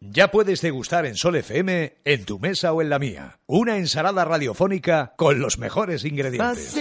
[0.00, 4.24] Ya puedes degustar en Sol FM, en tu mesa o en la mía, una ensalada
[4.24, 6.74] radiofónica con los mejores ingredientes.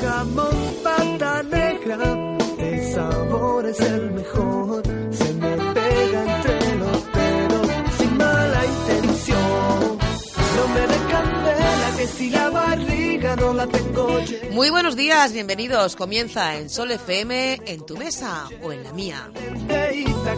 [0.00, 0.76] Jamón
[2.58, 4.85] el sabor es el mejor.
[13.36, 14.54] No la tengo llena.
[14.54, 15.96] Muy buenos días, bienvenidos.
[15.96, 19.30] Comienza en Sol FM, en tu mesa o en la mía.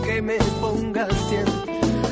[0.05, 0.39] Que me.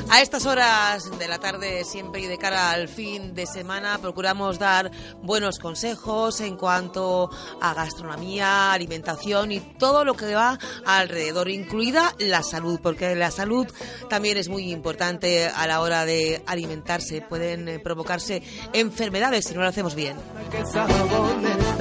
[0.08, 4.58] A estas horas de la tarde, siempre y de cara al fin de semana, procuramos
[4.58, 4.90] dar
[5.20, 7.28] buenos consejos en cuanto
[7.60, 13.66] a gastronomía, alimentación y todo lo que va alrededor, incluida la salud, porque la salud
[14.08, 17.20] también es muy importante a la hora de alimentarse.
[17.20, 20.16] Pueden eh, provocarse enfermedades si no lo hacemos bien.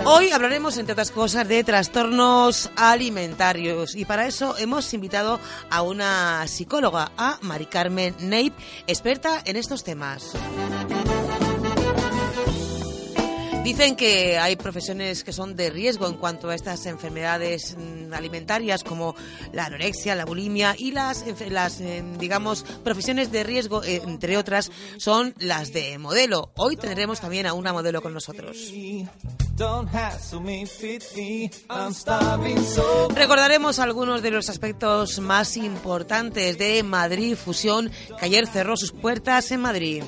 [0.06, 6.48] Hoy hablaremos, entre otras cosas, de trastornos alimentarios y para eso hemos invitado a una
[6.48, 8.54] psicóloga, a Mari Carmen Neip,
[8.88, 10.34] experta en estos temas.
[13.66, 18.84] Dicen que hay profesiones que son de riesgo en cuanto a estas enfermedades mm, alimentarias
[18.84, 19.16] como
[19.54, 25.34] la anorexia, la bulimia y las, eh, digamos, profesiones de riesgo, eh, entre otras, son
[25.40, 26.52] las de modelo.
[26.58, 28.56] Hoy tendremos también a una modelo con nosotros.
[33.16, 39.52] Recordaremos algunos de los aspectos más importantes de Madrid Fusión, que ayer cerró sus puertas
[39.52, 40.04] en Madrid.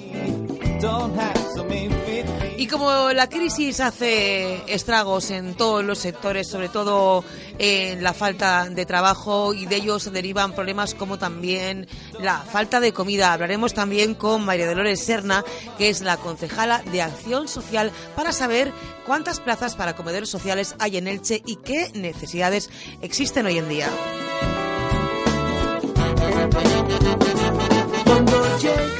[2.57, 7.23] Y como la crisis hace estragos en todos los sectores, sobre todo
[7.59, 11.87] en la falta de trabajo, y de ello se derivan problemas como también
[12.19, 13.31] la falta de comida.
[13.31, 15.45] Hablaremos también con María Dolores Serna,
[15.77, 18.73] que es la concejala de Acción Social, para saber
[19.05, 23.89] cuántas plazas para comedores sociales hay en Elche y qué necesidades existen hoy en día.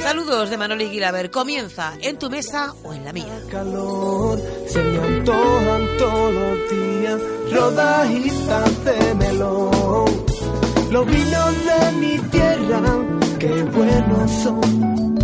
[0.02, 1.30] Saludos de Manoli Guilaber.
[1.30, 3.40] Comienza en tu mesa o en la mía.
[3.50, 7.20] calor, se me antojan todos los días
[7.52, 10.24] rodajitas de melón.
[10.90, 12.82] Los vinos de mi tierra,
[13.38, 15.16] qué buenos son.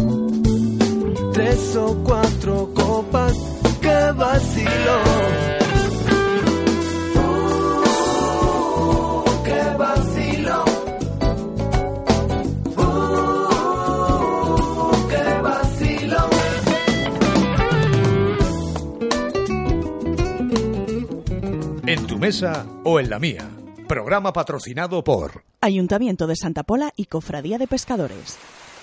[1.32, 3.32] Tres o cuatro copas,
[3.80, 5.43] qué vacilón.
[21.94, 23.48] En tu mesa o en la mía.
[23.86, 28.36] Programa patrocinado por Ayuntamiento de Santa Pola y Cofradía de Pescadores.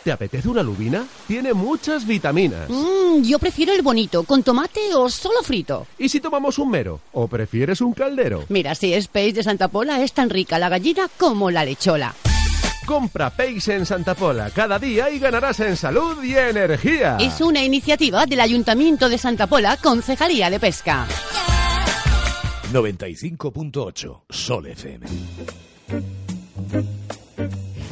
[0.05, 1.05] ¿Te apetece una lubina?
[1.27, 2.69] Tiene muchas vitaminas.
[2.69, 5.87] Mm, yo prefiero el bonito, con tomate o solo frito.
[5.97, 7.01] ¿Y si tomamos un mero?
[7.11, 8.45] ¿O prefieres un caldero?
[8.47, 12.15] Mira, si es peix de Santa Pola, es tan rica la gallina como la lechola.
[12.85, 17.17] Compra Peix en Santa Pola cada día y ganarás en salud y energía.
[17.19, 21.07] Es una iniciativa del Ayuntamiento de Santa Pola, Concejalía de Pesca.
[22.71, 25.01] 95.8 Sol FM.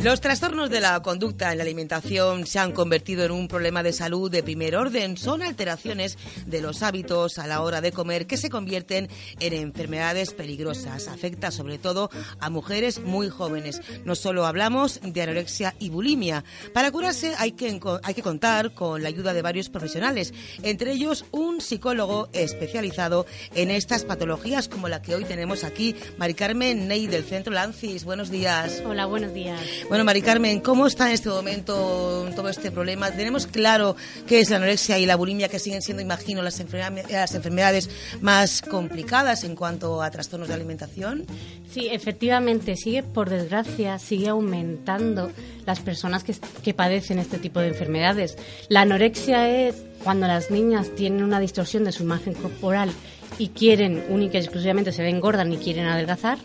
[0.01, 3.91] Los trastornos de la conducta en la alimentación se han convertido en un problema de
[3.91, 5.17] salud de primer orden.
[5.17, 9.09] Son alteraciones de los hábitos a la hora de comer que se convierten
[9.41, 11.09] en enfermedades peligrosas.
[11.09, 13.81] Afecta sobre todo a mujeres muy jóvenes.
[14.05, 16.45] No solo hablamos de anorexia y bulimia.
[16.73, 20.33] Para curarse hay que, hay que contar con la ayuda de varios profesionales,
[20.63, 26.35] entre ellos un psicólogo especializado en estas patologías como la que hoy tenemos aquí, Mari
[26.35, 28.05] Carmen Ney del Centro Lancis.
[28.05, 28.81] Buenos días.
[28.85, 29.59] Hola, buenos días.
[29.89, 33.09] Bueno, Mari Carmen, ¿cómo está en este momento todo este problema?
[33.09, 33.95] Tenemos claro
[34.27, 36.63] qué es la anorexia y la bulimia, que siguen siendo, imagino, las,
[37.09, 37.89] las enfermedades
[38.21, 41.25] más complicadas en cuanto a trastornos de alimentación.
[41.71, 45.31] Sí, efectivamente, sigue, por desgracia, sigue aumentando
[45.65, 48.37] las personas que, que padecen este tipo de enfermedades.
[48.67, 52.91] La anorexia es cuando las niñas tienen una distorsión de su imagen corporal
[53.39, 56.37] y quieren, única y exclusivamente, se ven gordas y quieren adelgazar.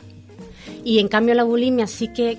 [0.82, 2.38] Y en cambio la bulimia sí que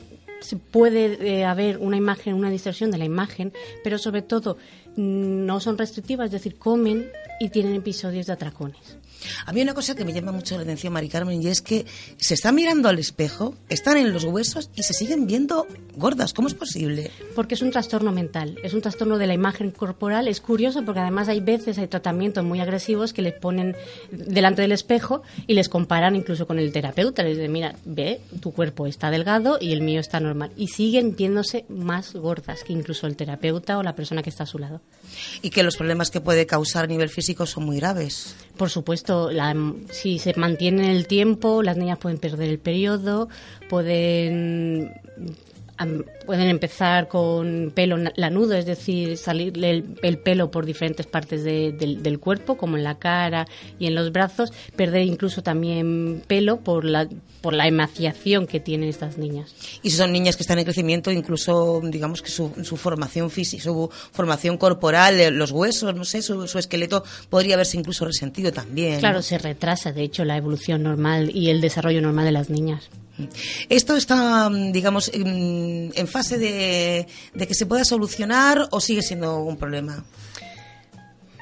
[0.72, 3.54] puede eh, haber una imagen, una distorsión de la imagen,
[3.84, 4.58] pero sobre todo
[4.96, 7.10] mm, no son restrictivas, es decir, comen
[7.40, 8.98] y tienen episodios de atracones.
[9.46, 11.86] A mí una cosa que me llama mucho la atención, Mari Carmen, y es que
[12.18, 16.34] se están mirando al espejo, están en los huesos y se siguen viendo gordas.
[16.34, 17.12] ¿Cómo es posible?
[17.36, 20.28] Porque es un trastorno mental, es un trastorno de la imagen corporal.
[20.28, 23.76] Es curioso porque además hay veces, hay tratamientos muy agresivos que les ponen
[24.12, 27.24] delante del espejo y les comparan incluso con el terapeuta.
[27.24, 30.52] Les dicen, mira, ve, tu cuerpo está delgado y el mío está normal.
[30.56, 34.48] Y siguen viéndose más gordas que incluso el terapeuta o la persona que está a
[34.48, 34.82] su lado.
[35.42, 38.36] Y que los problemas que puede causar a nivel físico son muy graves.
[38.58, 39.15] Por supuesto,
[39.92, 43.30] si se mantiene el tiempo, las niñas pueden perder el periodo,
[43.70, 44.94] pueden
[46.26, 51.72] pueden empezar con pelo lanudo, es decir, salirle el, el pelo por diferentes partes de-
[51.72, 53.48] del, del cuerpo, como en la cara
[53.80, 57.08] y en los brazos, perder incluso también pelo por la,
[57.42, 59.54] por la emaciación que tienen estas niñas.
[59.84, 63.64] Y si son niñas que están en crecimiento, incluso, digamos que su, su formación física,
[63.64, 68.52] su formación corporal, eh, los huesos, no sé, su, su esqueleto podría verse incluso resentido
[68.52, 69.00] también.
[69.00, 72.90] Claro, se retrasa, de hecho, la evolución normal y el desarrollo normal de las niñas.
[73.70, 77.08] ¿Esto está, mm, digamos, en, en fase de,
[77.46, 80.04] que se pueda solucionar o sigue siendo un problema?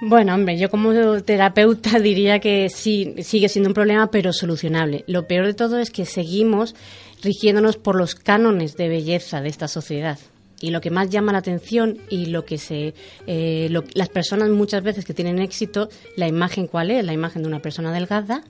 [0.01, 5.03] Bueno, hombre, yo como terapeuta diría que sí, sigue siendo un problema, pero solucionable.
[5.07, 6.75] Lo peor de todo es que seguimos
[7.21, 10.17] rigiéndonos por los cánones de belleza de esta sociedad.
[10.59, 12.93] Y lo que más llama la atención y lo que se,
[13.27, 17.43] eh, lo- las personas muchas veces que tienen éxito, la imagen cuál es, la imagen
[17.43, 18.43] de una persona delgada,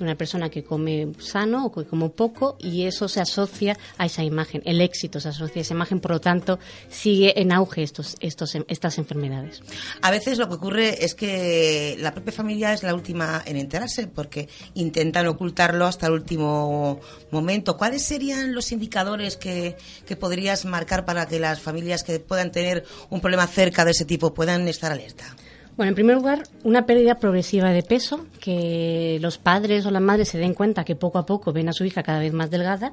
[0.00, 4.22] una persona que come sano o que come poco y eso se asocia a esa
[4.22, 4.62] imagen.
[4.64, 6.58] El éxito se asocia a esa imagen, por lo tanto
[6.88, 9.62] sigue en auge estos, estos, estas enfermedades.
[10.02, 14.06] A veces lo que ocurre es que la propia familia es la última en enterarse
[14.06, 17.00] porque intentan ocultarlo hasta el último
[17.30, 17.76] momento.
[17.76, 22.84] ¿Cuáles serían los indicadores que, que podrías marcar para que las familias que puedan tener
[23.10, 25.36] un problema cerca de ese tipo puedan estar alerta?
[25.78, 30.28] Bueno, en primer lugar, una pérdida progresiva de peso, que los padres o las madres
[30.28, 32.92] se den cuenta que poco a poco ven a su hija cada vez más delgada.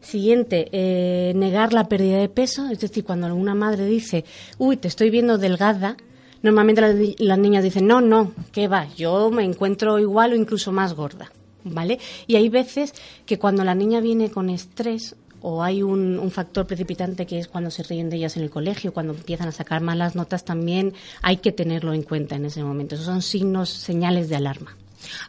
[0.00, 4.24] Siguiente, eh, negar la pérdida de peso, es decir, cuando una madre dice,
[4.58, 5.96] uy, te estoy viendo delgada,
[6.42, 8.88] normalmente las, las niñas dicen, no, no, ¿qué va?
[8.96, 11.30] Yo me encuentro igual o incluso más gorda,
[11.62, 12.00] ¿vale?
[12.26, 12.92] Y hay veces
[13.24, 17.48] que cuando la niña viene con estrés o hay un, un factor precipitante que es
[17.48, 20.94] cuando se ríen de ellas en el colegio, cuando empiezan a sacar malas notas, también
[21.22, 22.94] hay que tenerlo en cuenta en ese momento.
[22.94, 24.76] Esos son signos, señales de alarma.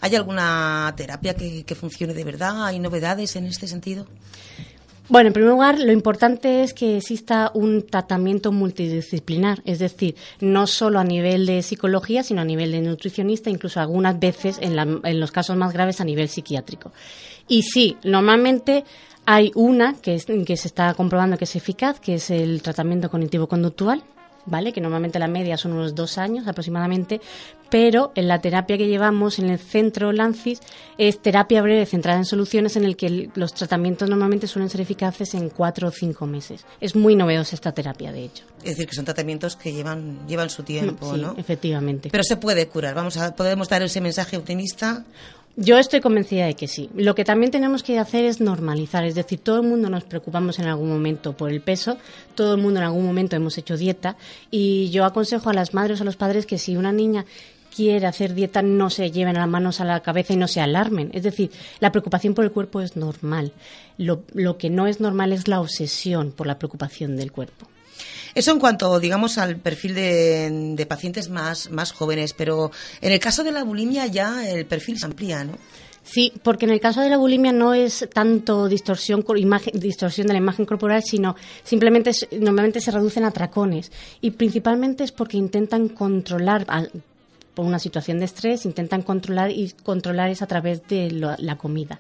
[0.02, 2.66] ¿Hay alguna terapia que, que funcione de verdad?
[2.66, 4.08] ¿Hay novedades en este sentido?
[5.10, 10.68] Bueno, en primer lugar, lo importante es que exista un tratamiento multidisciplinar, es decir, no
[10.68, 15.00] solo a nivel de psicología, sino a nivel de nutricionista, incluso algunas veces, en, la-
[15.04, 16.92] en los casos más graves, a nivel psiquiátrico.
[17.48, 18.84] Y sí, normalmente
[19.28, 23.12] hay una que, es- que se está comprobando que es eficaz, que es el tratamiento
[23.12, 24.02] cognitivo-conductual,
[24.46, 24.72] ¿vale?
[24.72, 27.20] Que normalmente la media son unos dos años aproximadamente,
[27.70, 30.62] pero en la terapia que llevamos en el centro Lancis
[30.98, 35.34] es terapia breve centrada en soluciones en el que los tratamientos normalmente suelen ser eficaces
[35.34, 36.66] en cuatro o cinco meses.
[36.80, 38.46] Es muy novedosa esta terapia, de hecho.
[38.60, 41.36] Es decir, que son tratamientos que llevan, llevan su tiempo, Sí, ¿no?
[41.38, 42.08] efectivamente.
[42.10, 42.96] Pero se puede curar.
[42.96, 45.04] Vamos a, podemos dar ese mensaje optimista.
[45.60, 46.88] Yo estoy convencida de que sí.
[46.96, 50.60] Lo que también tenemos que hacer es normalizar, es decir, todo el mundo nos preocupamos
[50.60, 51.98] en algún momento por el peso,
[52.36, 54.18] todo el mundo en algún momento hemos hecho dieta
[54.52, 57.26] y yo aconsejo a las madres o a los padres que si una niña
[57.76, 61.10] quiere hacer dieta no se lleven las manos a la cabeza y no se alarmen.
[61.12, 63.52] Es decir, la preocupación por el cuerpo es normal.
[63.98, 67.68] Lo, lo que no es normal es la obsesión por la preocupación del cuerpo.
[68.38, 72.70] Eso en cuanto, digamos, al perfil de, pacientes más, más jóvenes, pero
[73.02, 75.54] en el caso de la bulimia ya el perfil se amplía, ¿no?
[76.04, 80.34] Sí, porque en el caso de la bulimia no es tanto distorsión, imagen- distorsión de
[80.34, 83.92] la imagen corporal, sino simplemente normalmente se reducen a atracones.
[84.22, 86.66] Y principalmente es porque intentan controlar,
[87.56, 91.58] por una situación de estrés, intentan controlar y controlar es a través de lo- la
[91.58, 92.00] comida.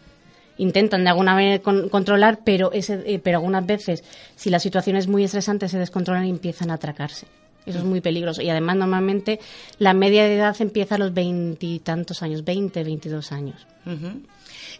[0.58, 4.04] Intentan de alguna manera con- controlar, pero, ese, eh, pero algunas veces,
[4.36, 7.28] si la situación es muy estresante, se descontrolan y empiezan a atracarse.
[7.66, 8.42] Eso es muy peligroso.
[8.42, 9.40] Y además, normalmente,
[9.78, 13.68] la media de edad empieza a los veintitantos años, 20, 22 años.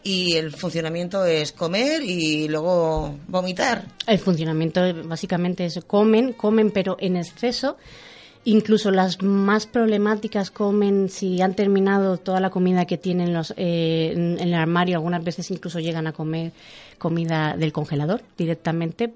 [0.04, 3.84] Y el funcionamiento es comer y luego vomitar.
[4.06, 7.78] El funcionamiento básicamente es comen, comen pero en exceso.
[8.50, 14.14] Incluso las más problemáticas comen si han terminado toda la comida que tienen los, eh,
[14.16, 14.96] en, el armario.
[14.96, 16.54] Algunas veces incluso llegan a comer
[16.98, 19.14] comida del congelador directamente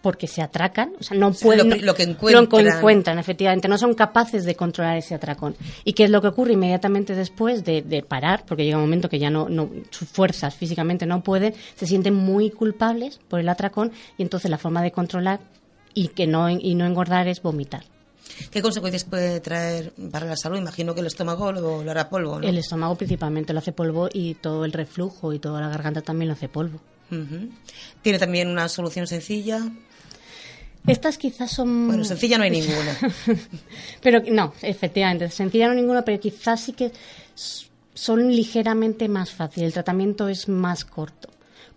[0.00, 2.64] porque se atracan, o sea, no pueden lo que encuentran.
[2.64, 5.54] lo encuentran, efectivamente, no son capaces de controlar ese atracón.
[5.84, 8.44] ¿Y qué es lo que ocurre inmediatamente después de, de parar?
[8.46, 12.14] Porque llega un momento que ya no, no, sus fuerzas físicamente no pueden, se sienten
[12.14, 15.40] muy culpables por el atracón y entonces la forma de controlar
[15.92, 17.84] y que no y no engordar es vomitar.
[18.50, 20.58] ¿Qué consecuencias puede traer para la salud?
[20.58, 22.48] Imagino que el estómago lo, lo hará polvo, ¿no?
[22.48, 26.28] El estómago principalmente lo hace polvo y todo el reflujo y toda la garganta también
[26.28, 26.80] lo hace polvo.
[28.02, 29.62] ¿Tiene también una solución sencilla?
[30.86, 31.88] Estas quizás son...
[31.88, 32.96] Bueno, sencilla no hay ninguna.
[34.02, 36.92] pero no, efectivamente, sencilla no hay ninguna, pero quizás sí que
[37.94, 39.68] son ligeramente más fáciles.
[39.68, 41.28] El tratamiento es más corto.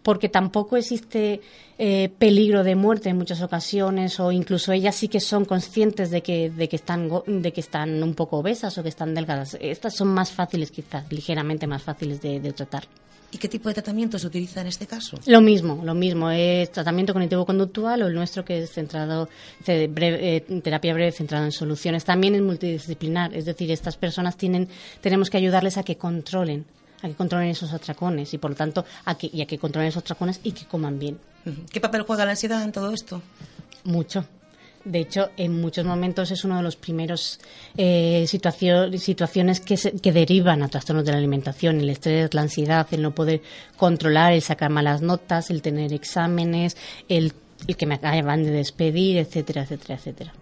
[0.04, 1.42] Porque tampoco existe
[1.78, 6.22] eh, peligro de muerte en muchas ocasiones, o incluso ellas sí que son conscientes de
[6.24, 9.58] que, de que están de que están un poco obesas o que están delgadas.
[9.62, 12.86] Estas son más fáciles, quizás, ligeramente más fáciles de, de tratar.
[13.34, 15.18] ¿Y qué tipo de tratamiento se utiliza en este caso?
[15.26, 16.30] Lo mismo, lo mismo.
[16.32, 19.30] Es tratamiento cognitivo-conductual o el nuestro que es centrado,
[19.64, 22.04] ce- breve- eh, terapia breve centrada en soluciones.
[22.04, 24.68] También es multidisciplinar, es decir, estas personas tienen,
[25.00, 26.66] tenemos que ayudarles a que controlen,
[27.02, 29.90] a que controlen esos atracones y por lo tanto a que, y a que controlen
[29.90, 31.18] esos atracones y que coman bien.
[31.72, 33.22] ¿Qué papel juega la ansiedad en todo esto?
[33.84, 34.26] Mucho.
[34.84, 37.40] De hecho, en muchos momentos es uno de los primeros
[37.78, 41.80] eh, situacio- situaciones que, se- que derivan a trastornos de la alimentación.
[41.80, 43.42] El estrés, la ansiedad, el no poder
[43.78, 46.78] controlar, el sacar malas notas, el tener exámenes,
[47.10, 47.34] el,
[47.68, 50.34] el que me acaban de despedir, etcétera, etcétera, etcétera.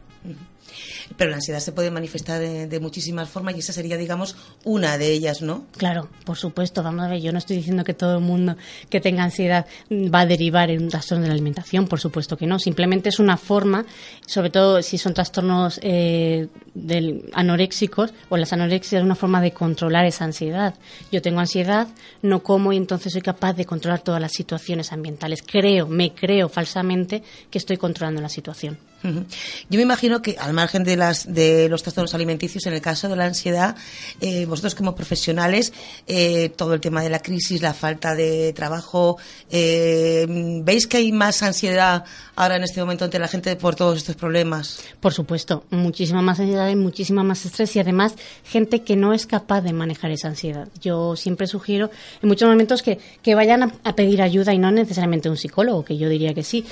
[1.17, 4.97] Pero la ansiedad se puede manifestar de, de muchísimas formas y esa sería, digamos, una
[4.97, 5.65] de ellas, ¿no?
[5.77, 6.83] Claro, por supuesto.
[6.83, 8.55] Vamos a ver, yo no estoy diciendo que todo el mundo
[8.89, 12.45] que tenga ansiedad va a derivar en un trastorno de la alimentación, por supuesto que
[12.47, 12.59] no.
[12.59, 13.85] Simplemente es una forma,
[14.25, 19.51] sobre todo si son trastornos eh, del- anoréxicos o las anorexias, es una forma de
[19.51, 20.75] controlar esa ansiedad.
[21.11, 21.87] Yo tengo ansiedad,
[22.21, 25.41] no como y entonces soy capaz de controlar todas las situaciones ambientales.
[25.45, 28.77] Creo, me creo falsamente que estoy controlando la situación.
[29.03, 33.07] Yo me imagino que, al margen de, las, de los trastornos alimenticios, en el caso
[33.07, 33.75] de la ansiedad,
[34.19, 35.71] eh, vosotros como profesionales,
[36.07, 39.17] eh, todo el tema de la crisis, la falta de trabajo,
[39.49, 40.25] eh,
[40.63, 42.03] ¿veis que hay más ansiedad
[42.35, 44.81] ahora en este momento entre la gente por todos estos problemas?
[44.99, 49.25] Por supuesto, muchísima más ansiedad y muchísima más estrés y además gente que no es
[49.25, 50.67] capaz de manejar esa ansiedad.
[50.81, 51.89] Yo siempre sugiero
[52.21, 52.99] en muchos momentos que,
[53.33, 56.65] vayan a, pedir ayuda y no necesariamente un psicólogo, que yo diría que sí,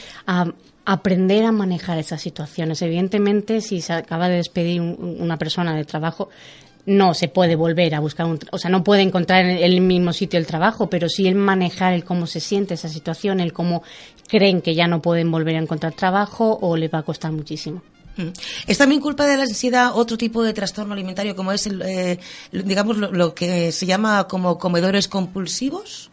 [0.90, 2.82] aprender a manejar esas situaciones.
[2.82, 6.30] Evidentemente, si se acaba de despedir un- una persona de trabajo,
[6.86, 10.14] no se puede volver a buscar un, o sea, no puede encontrar en el mismo
[10.14, 13.84] sitio el trabajo, pero sí el manejar el cómo se siente esa situación, el cómo
[14.30, 17.82] creen que ya no pueden volver a encontrar trabajo o le va a costar muchísimo.
[18.16, 18.28] Mm.
[18.68, 22.18] ¿Es también culpa de la ansiedad otro tipo de trastorno alimentario como es, el, eh,
[22.54, 26.10] digamos, lo que se llama como comedores compulsivos?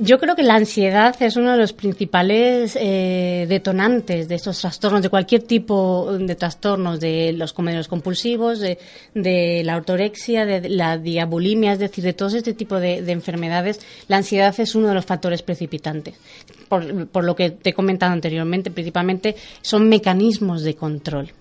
[0.00, 5.02] Yo creo que la ansiedad es uno de los principales eh, detonantes de estos trastornos,
[5.02, 11.72] de cualquier tipo de trastornos, de los comedores compulsivos, de, la ortorexia, de la diabulimia,
[11.72, 13.80] es decir, de todo este tipo de, de enfermedades.
[14.06, 16.14] La ansiedad es uno de los factores precipitantes.
[16.68, 21.32] Por, por lo que te he comentado anteriormente, principalmente son mecanismos de control.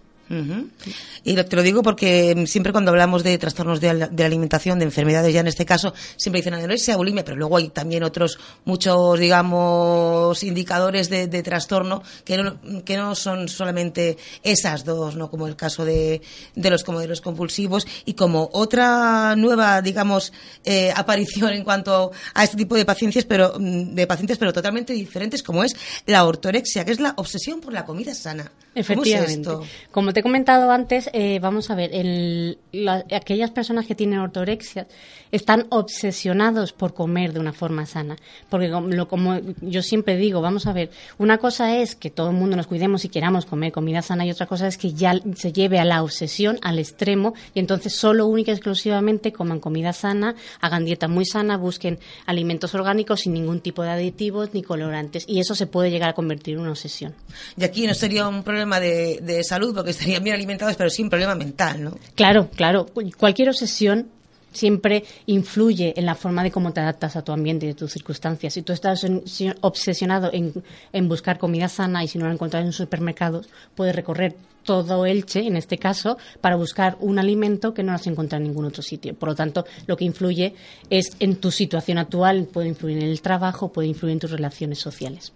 [1.24, 5.34] Y te lo digo porque siempre cuando hablamos de trastornos de, de alimentación, de enfermedades,
[5.34, 10.44] ya en este caso, siempre dicen anorexia, bulimia, pero luego hay también otros, muchos, digamos,
[10.44, 15.30] indicadores de, de trastorno que no, que no son solamente esas dos, ¿no?
[15.30, 16.22] Como el caso de,
[16.56, 22.58] de los comederos compulsivos y como otra nueva, digamos, eh, aparición en cuanto a este
[22.58, 26.92] tipo de pacientes, pero, mm, de pacientes, pero totalmente diferentes, como es la ortorexia, que
[26.92, 28.52] es la obsesión por la comida sana.
[28.88, 29.50] ¿Cómo es Efectivamente.
[29.50, 29.64] esto?
[29.92, 34.20] Como te he comentado antes, eh, vamos a ver, el- la- aquellas personas que tienen
[34.20, 34.88] ortorexia
[35.32, 38.16] están obsesionados por comer de una forma sana.
[38.50, 42.30] Porque como, lo- como yo siempre digo, vamos a ver, una cosa es que todo
[42.30, 45.20] el mundo nos cuidemos y queramos comer comida sana y otra cosa es que ya
[45.36, 49.92] se lleve a la obsesión, al extremo, y entonces solo única y exclusivamente coman comida
[49.94, 55.26] sana, hagan dieta muy sana, busquen alimentos orgánicos sin ningún tipo de aditivos ni colorantes.
[55.28, 57.14] Y eso se puede llegar a convertir en una obsesión.
[57.58, 61.02] Y aquí no sería un problema de, de salud porque estarían bien alimentados, pero sí
[61.02, 61.98] un problema mental, ¿no?
[62.16, 62.86] Claro, claro.
[63.18, 64.08] Cualquier obsesión
[64.52, 67.92] siempre influye en la forma de cómo te adaptas a tu ambiente y a tus
[67.94, 68.54] circunstancias.
[68.54, 69.24] Si tú estás en-
[69.62, 70.52] obsesionado en,
[70.94, 75.46] en buscar comida sana y si no la encuentras en supermercados, puedes recorrer todo Elche,
[75.48, 78.82] en este caso, para buscar un alimento que no vas a encontrar en ningún otro
[78.84, 79.14] sitio.
[79.14, 80.56] Por lo tanto, lo que influye
[80.90, 84.80] es en tu situación actual, puede influir en el trabajo, puede influir en tus relaciones
[84.80, 85.32] sociales.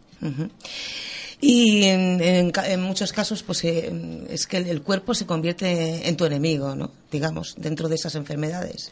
[1.41, 3.91] Y en, en en muchos casos, pues eh,
[4.29, 6.91] es que el, el cuerpo se convierte en tu enemigo, ¿no?
[7.11, 8.91] Digamos, dentro de esas enfermedades.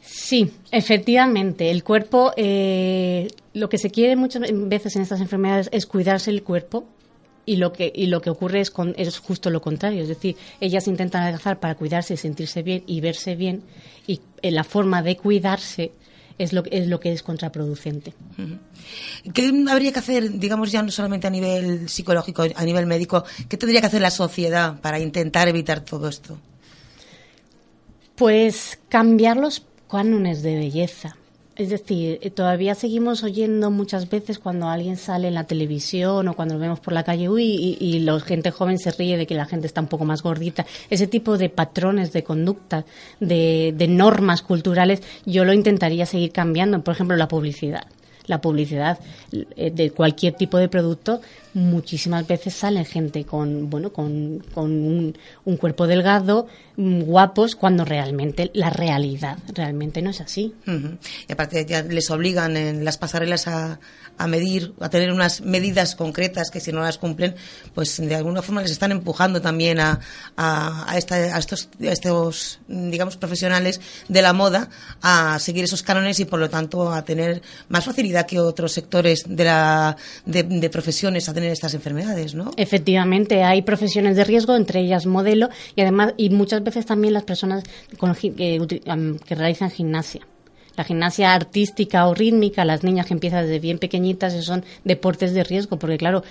[0.00, 1.70] Sí, efectivamente.
[1.70, 6.44] El cuerpo, eh, lo que se quiere muchas veces en estas enfermedades es cuidarse el
[6.44, 6.86] cuerpo
[7.46, 10.02] y lo que y lo que ocurre es, con, es justo lo contrario.
[10.02, 13.64] Es decir, ellas intentan adelgazar para cuidarse sentirse bien y verse bien
[14.06, 15.92] y eh, la forma de cuidarse
[16.38, 18.14] es lo, es lo que es contraproducente.
[19.32, 23.56] ¿Qué habría que hacer, digamos, ya no solamente a nivel psicológico, a nivel médico, qué
[23.56, 26.38] tendría que hacer la sociedad para intentar evitar todo esto?
[28.16, 31.16] Pues cambiar los cánones de belleza.
[31.56, 36.34] Es decir, eh, todavía seguimos oyendo muchas veces cuando alguien sale en la televisión o
[36.34, 39.36] cuando lo vemos por la calle, uy, y, la gente joven se ríe de que
[39.36, 40.66] la gente está un poco más gordita.
[40.90, 42.84] Ese tipo de patrones de conducta,
[43.20, 46.82] de normas culturales, yo lo intentaría seguir cambiando.
[46.82, 47.84] Por ejemplo, la publicidad
[48.26, 48.98] la publicidad
[49.32, 51.20] eh, de cualquier tipo de producto
[51.54, 57.84] muchísimas veces sale gente con bueno con, con un, un, cuerpo delgado mm, guapos cuando
[57.84, 60.54] realmente la realidad realmente no es así.
[61.28, 63.78] Y aparte ya les obligan en las pasarelas a,
[64.18, 67.34] a, medir a tener unas medidas concretas que si no las cumplen
[67.74, 70.00] pues de alguna forma les están empujando también a,
[70.36, 74.68] a, esta, estos, digamos profesionales de la moda
[75.02, 79.24] a seguir esos cánones y por lo tanto a tener más facilidad que otros sectores
[79.26, 82.50] de la de, profesiones a tener estas enfermedades, ¿no?
[82.56, 87.24] Efectivamente, hay profesiones de riesgo, entre ellas modelo, y además, y muchas veces también las
[87.24, 87.62] personas
[87.98, 88.30] con, que,
[89.24, 90.26] que realizan gimnasia
[90.76, 95.44] la gimnasia artística o rítmica, las niñas que empiezan desde bien pequeñitas, son deportes de
[95.44, 96.22] riesgo, porque claro,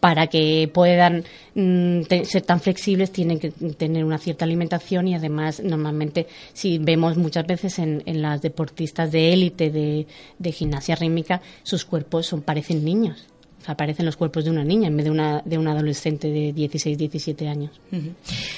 [0.00, 5.60] para que puedan mm, ser tan flexibles tienen que tener una cierta alimentación y además
[5.62, 10.06] normalmente si vemos muchas veces en, las deportistas de élite de,
[10.38, 13.26] de, gimnasia rítmica sus cuerpos son parecen niños
[13.60, 16.28] o sea, parecen los cuerpos de una niña en vez de una, de una adolescente
[16.28, 17.70] de 16, 17 años.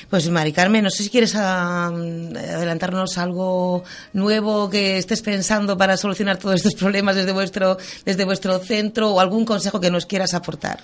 [0.09, 3.83] Pues Mari Carmen, no sé si quieres a, adelantarnos algo
[4.13, 9.21] nuevo que estés pensando para solucionar todos estos problemas desde vuestro, desde vuestro centro o
[9.21, 10.79] algún consejo que nos quieras aportar.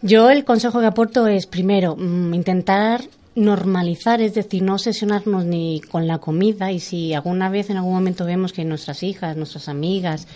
[0.00, 3.02] Yo el consejo que aporto es, primero, mm, intentar
[3.34, 7.94] normalizar, es decir, no obsesionarnos ni con la comida y si alguna vez en algún
[7.94, 10.26] momento vemos que nuestras hijas, nuestras amigas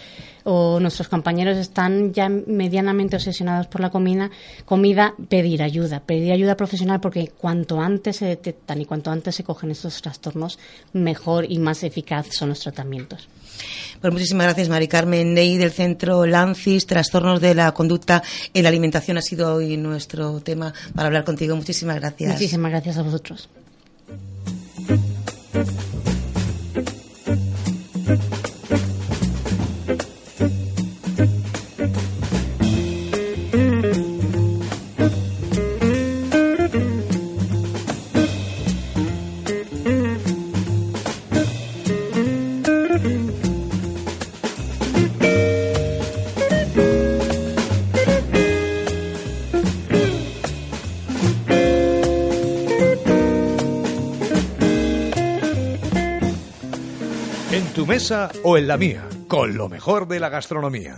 [0.45, 4.31] o nuestros compañeros están ya medianamente obsesionados por la comida,
[4.65, 9.45] comida, pedir ayuda, pedir ayuda profesional porque cuanto antes se detectan y cuanto antes se
[9.45, 10.59] cogen estos trastornos,
[10.93, 13.29] mejor y más eficaz son los tratamientos.
[14.01, 18.69] Pues muchísimas gracias, Mari Carmen Ney, del Centro Lancis, Trastornos de la Conducta en la
[18.69, 21.57] Alimentación ha sido hoy nuestro tema para hablar contigo.
[21.57, 22.33] Muchísimas gracias.
[22.33, 23.49] Muchísimas gracias a vosotros.
[57.63, 60.97] Tu mesa o en la mía, con lo mejor de la gastronomía.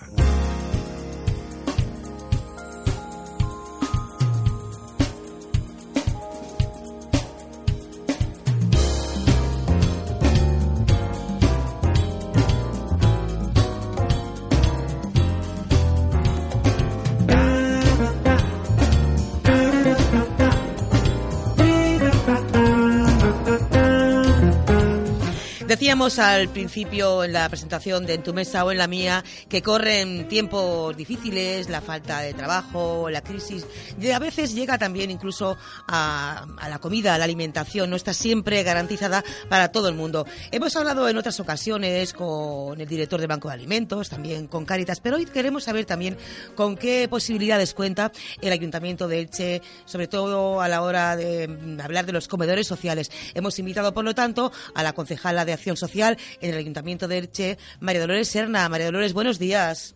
[25.96, 29.62] Decíamos al principio en la presentación de En tu mesa o en la mía que
[29.62, 33.64] corren tiempos difíciles, la falta de trabajo, la crisis,
[33.98, 35.56] y a veces llega también incluso
[35.88, 40.26] a, a, la comida, a la alimentación, no está siempre garantizada para todo el mundo.
[40.50, 45.00] Hemos hablado en otras ocasiones con el director del Banco de Alimentos, también con Cáritas,
[45.00, 46.18] pero hoy queremos saber también
[46.54, 52.04] con qué posibilidades cuenta el Ayuntamiento de Elche, sobre todo a la hora de hablar
[52.04, 53.10] de los comedores sociales.
[53.32, 57.18] Hemos invitado, por lo tanto, a la concejala de Acción Social en el Ayuntamiento de
[57.18, 58.68] Elche, María Dolores Serna.
[58.68, 59.94] María Dolores, buenos días.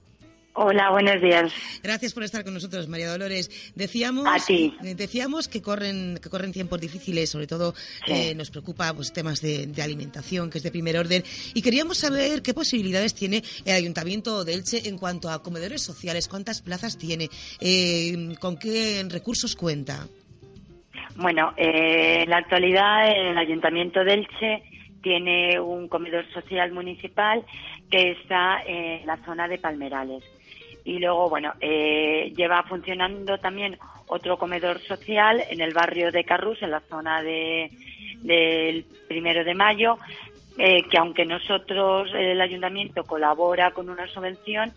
[0.53, 1.53] Hola, buenos días.
[1.83, 3.72] Gracias por estar con nosotros, María Dolores.
[3.76, 4.74] Decíamos, A ti.
[4.83, 7.72] decíamos que corren que corren tiempos difíciles, sobre todo
[8.05, 8.12] Sí.
[8.12, 11.22] eh, nos preocupa pues temas de, de alimentación, que es de primer orden,
[11.55, 16.26] y queríamos saber qué posibilidades tiene el Ayuntamiento de Elche en cuanto a comedores sociales,
[16.29, 20.09] cuántas plazas tiene, eh, con qué recursos cuenta.
[21.16, 24.62] Bueno, eh, en la actualidad el Ayuntamiento de Elche
[25.02, 27.44] tiene un comedor social municipal
[27.90, 30.24] que está en la zona de Palmerales.
[30.84, 36.62] Y luego, bueno, eh, lleva funcionando también otro comedor social en el barrio de Carrús,
[36.62, 37.70] en la zona de,
[38.22, 39.98] del primero de mayo,
[40.58, 44.72] eh, que aunque nosotros, el ayuntamiento, colabora con una subvención,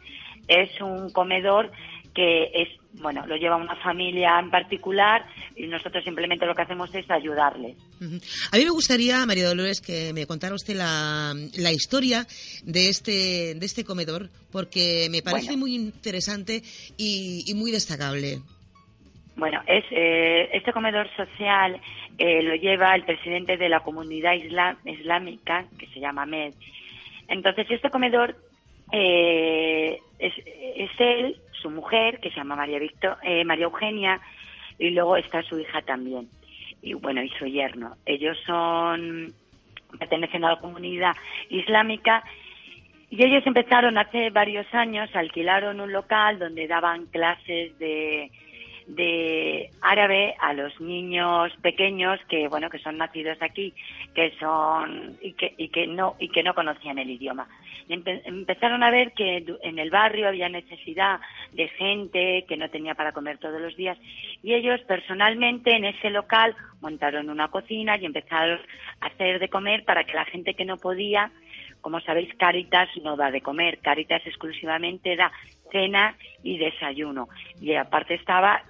[0.47, 1.71] es un comedor
[2.13, 2.69] que es,
[3.02, 7.76] bueno, lo lleva una familia en particular y nosotros simplemente lo que hacemos es ayudarles.
[7.99, 8.19] Ujú.
[8.52, 12.28] A mí me gustaría, María Dolores, que me contara usted la, la historia
[12.63, 15.62] de este, de este comedor, porque me parece Bueno.
[15.62, 16.62] muy interesante
[16.97, 18.39] y, y muy destacable.
[19.36, 21.82] Bueno, es, eh, este comedor social
[22.19, 26.54] eh, lo lleva el presidente de la comunidad isla- islámica, que se llama MED.
[27.28, 28.36] Entonces, este comedor
[28.91, 34.21] eh, es, es él, su mujer, que se llama María, Victor, eh, María Eugenia,
[34.78, 36.30] y luego está su hija también.
[36.84, 37.95] Y bueno, y su yerno.
[38.06, 39.34] Ellos son,
[39.97, 41.13] pertenecen a la comunidad
[41.49, 42.23] islámica
[43.10, 48.32] y ellos empezaron hace varios años, alquilaron un local donde daban clases de,
[48.88, 53.74] de árabe a los niños pequeños que bueno que son nacidos aquí
[54.13, 57.48] que son y que, y que no y que no conocían el idioma
[57.88, 61.19] empezaron a ver que en el barrio había necesidad
[61.52, 63.98] de gente que no tenía para comer todos los días
[64.41, 68.60] y ellos personalmente en ese local montaron una cocina y empezaron
[69.02, 71.32] a hacer de comer para que la gente que no podía
[71.84, 75.34] como sabéis, Caritas no da de comer, Caritas exclusivamente da
[75.69, 77.28] cena y desayuno.
[77.60, 78.63] Y aparte estaba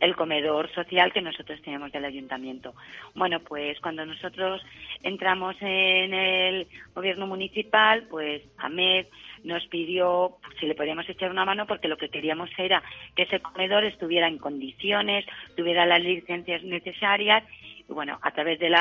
[0.00, 2.74] el comedor social que nosotros tenemos del ayuntamiento.
[3.14, 4.62] Bueno, pues cuando nosotros
[5.02, 9.06] entramos en el gobierno municipal, pues Ahmed
[9.44, 12.82] nos pidió si le podíamos echar una mano porque lo que queríamos era
[13.14, 15.24] que ese comedor estuviera en condiciones,
[15.56, 17.44] tuviera las licencias necesarias
[17.88, 18.74] y bueno, a través del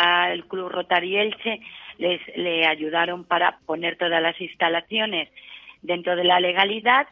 [0.47, 1.59] Club Rotary Elche
[1.97, 5.29] les le ayudaron para poner todas las instalaciones
[5.81, 7.07] dentro de la legalidad.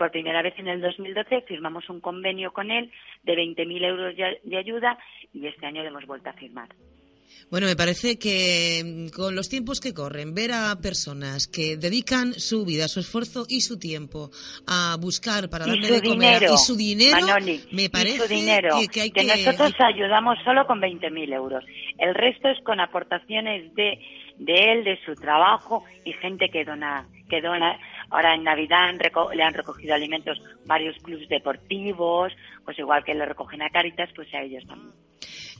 [0.00, 2.90] Por primera vez en el 2012 firmamos un convenio con él
[3.22, 4.96] de 20.000 euros de ayuda
[5.34, 6.70] y este año lo hemos vuelto a firmar.
[7.50, 12.32] Bueno, me parece que mm, con los tiempos que corren, ver a personas que dedican
[12.32, 14.30] su vida, su esfuerzo y su tiempo
[14.66, 18.78] a buscar para darle de comer dinero, y su dinero, Manoli, me parece su dinero,
[18.80, 19.24] que, que hay que...
[19.24, 21.62] nosotros ayudamos solo con 20.000 euros.
[21.98, 23.98] El resto es con aportaciones de,
[24.38, 27.78] de él, de su trabajo y gente que dona, que dona.
[28.10, 32.32] Ahora en Navidad han reco- le han recogido alimentos varios clubes deportivos,
[32.64, 34.92] pues igual que le recogen a Caritas, pues a ellos también.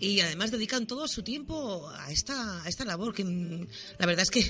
[0.00, 3.66] Y además dedican todo su tiempo a esta, a esta labor, que mm,
[3.98, 4.42] la verdad es que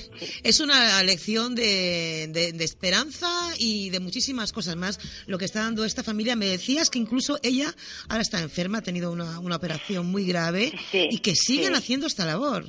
[0.43, 3.27] es una lección de, de- de esperanza
[3.59, 6.37] y de muchísimas cosas más lo que está dando esta familia.
[6.37, 7.75] Me decías que incluso ella
[8.07, 11.79] ahora está enferma, ha tenido una, una operación muy grave Sí, y que siguen sí.
[11.79, 12.65] haciendo esta labor.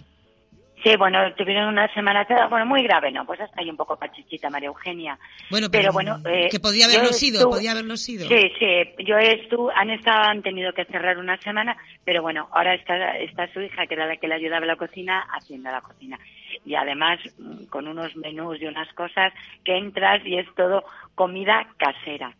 [0.82, 3.24] Sí, bueno, tuvieron una semana, bueno, muy grave, ¿no?
[3.24, 5.16] Pues hasta ahí un poco pachichita María Eugenia.
[5.50, 8.26] Bueno, pero, pero, bueno, eh, que podía haberlo sido, estuve- podía haberlo sido.
[8.26, 12.74] Sí, sí, yo estuve, han estado, han tenido que cerrar una semana, pero bueno, ahora
[12.74, 15.80] está, está su hija, que era la que le ayudaba en la cocina, haciendo la
[15.82, 16.18] cocina.
[16.64, 19.32] Y además, mm, con unos menús y unas cosas
[19.64, 22.34] que entras y es todo comida casera.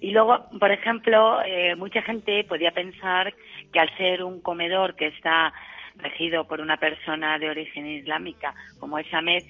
[0.00, 3.32] Y luego, por ejemplo, eh, mucha gente podía pensar
[3.72, 5.52] que al ser un comedor que está
[5.96, 9.42] regido por una persona de origen islámica como es Ahmed,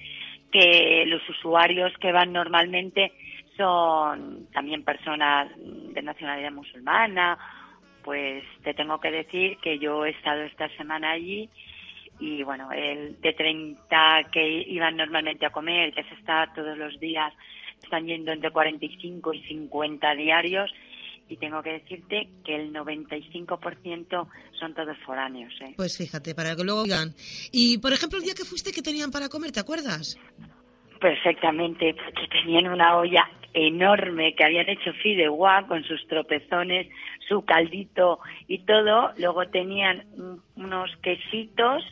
[0.51, 3.11] que los usuarios que van normalmente
[3.57, 7.37] son también personas de nacionalidad musulmana,
[8.03, 11.49] pues te tengo que decir que yo he estado esta semana allí
[12.19, 16.99] y bueno, el de 30 que iban normalmente a comer, ya se está todos los
[16.99, 17.33] días,
[17.81, 20.71] están yendo entre 45 y 50 diarios
[21.33, 24.27] y tengo que decirte que el 95%
[24.59, 25.51] son todos foráneos.
[25.61, 25.73] ¿eh?
[25.75, 27.09] Pues fíjate, para que luego digan.
[27.51, 29.51] Y, por ejemplo, el día que fuiste, ¿qué tenían para comer?
[29.51, 30.17] ¿Te acuerdas?
[30.99, 36.87] Perfectamente, porque tenían una olla enorme que habían hecho fideuá con sus tropezones,
[37.27, 39.11] su caldito y todo.
[39.17, 41.83] Luego tenían un- unos quesitos,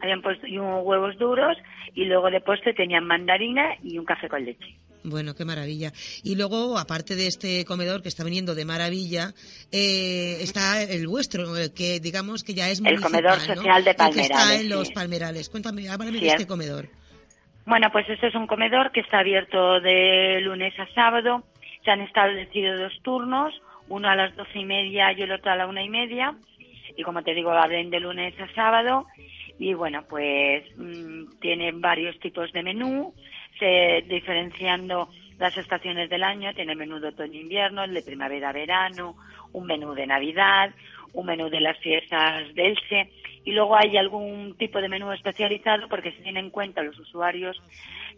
[0.00, 1.56] habían puesto y unos huevos duros
[1.94, 4.76] y luego de postre tenían mandarina y un café con leche.
[5.04, 5.92] Bueno, qué maravilla.
[6.22, 9.34] Y luego, aparte de este comedor que está viniendo de maravilla,
[9.70, 13.54] eh, está el vuestro, el que digamos que ya es El comedor ¿no?
[13.54, 14.90] social de que está Palmerales, en los.
[14.92, 15.48] Palmerales.
[15.50, 16.88] Cuéntame, háblame Sí, de este es- comedor.
[17.66, 21.44] Bueno, pues este es un comedor que está abierto de lunes a sábado.
[21.84, 23.54] Se han establecido dos turnos,
[23.88, 26.34] uno a las doce y media y el otro a la una y media.
[26.96, 29.06] Y como te digo, abren de lunes a sábado.
[29.58, 33.14] Y bueno, pues mm, tienen varios tipos de menú,
[33.58, 36.54] se diferenciando las estaciones del año.
[36.54, 39.16] Tiene menú de otoño-invierno, el de primavera-verano,
[39.52, 40.74] un menú de Navidad,
[41.12, 43.10] un menú de las fiestas de Elche
[43.44, 47.60] y luego hay algún tipo de menú especializado porque se tienen en cuenta los usuarios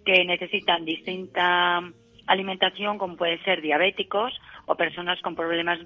[0.04, 1.82] que necesitan distinta
[2.26, 4.32] alimentación como puede ser diabéticos
[4.66, 5.78] o personas con problemas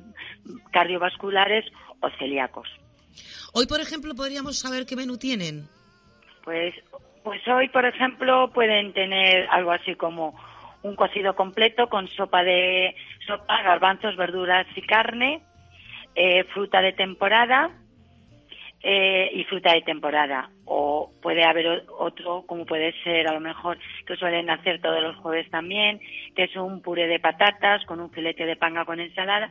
[0.72, 1.64] cardiovasculares
[2.00, 2.68] o celíacos.
[3.52, 5.68] Hoy, por ejemplo, podríamos saber qué menú tienen.
[6.44, 6.74] Pues,
[7.22, 10.34] pues hoy, por ejemplo, pueden tener algo así como
[10.82, 12.94] un cocido completo con sopa de
[13.26, 15.42] sopa, garbanzos, verduras y carne,
[16.14, 17.70] eh, fruta de temporada
[18.82, 20.50] eh, y fruta de temporada.
[20.64, 25.16] O puede haber otro, como puede ser a lo mejor, que suelen hacer todos los
[25.16, 26.00] jueves también,
[26.34, 29.50] que es un puré de patatas con un filete de panga con ensalada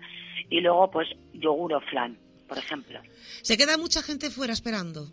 [0.50, 3.00] y luego pues yogur o flan, por ejemplo.
[3.44, 5.12] ¿Se queda mucha gente fuera esperando?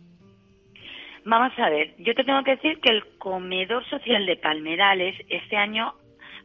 [1.26, 5.56] Vamos a ver, yo te tengo que decir que el comedor social de Palmerales este
[5.56, 5.92] año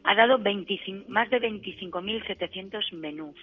[0.02, 3.36] ha dado 25 más de 25.700 menús.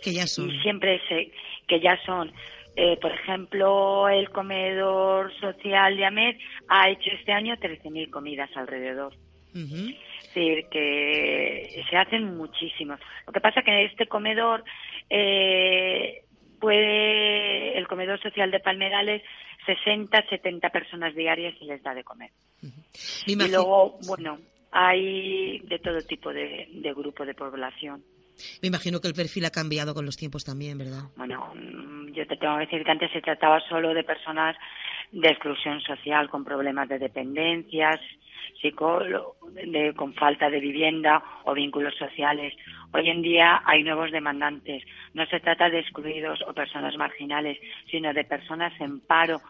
[0.00, 0.48] Que ya son.
[0.48, 1.32] Y siempre se,
[1.66, 2.32] que ya son,
[2.76, 6.36] eh, por ejemplo, el comedor social de Amed
[6.68, 9.12] ha hecho este año 13.000 comidas alrededor.
[9.56, 9.88] Ujú.
[9.88, 13.00] Es decir, que se hacen muchísimos.
[13.26, 14.62] Lo que pasa que este comedor
[15.10, 16.22] eh,
[16.60, 19.22] puede, el comedor social de Palmerales,
[19.66, 22.30] 60, 70 personas diarias se les da de comer.
[22.62, 22.70] Me
[23.26, 24.38] Y imagino- luego, bueno,
[24.72, 28.02] hay de todo tipo de, de grupo de población.
[28.62, 31.04] Me imagino que el perfil ha cambiado con los tiempos también, ¿verdad?
[31.16, 34.56] Bueno, mm, yo te tengo que decir que antes se trataba solo de personas
[35.14, 38.00] de exclusión social con problemas de dependencias,
[38.62, 42.54] de, con falta de vivienda o vínculos sociales.
[42.92, 44.82] Hoy en día hay nuevos demandantes.
[45.12, 47.58] No se trata de excluidos o personas marginales,
[47.90, 49.40] sino de personas en paro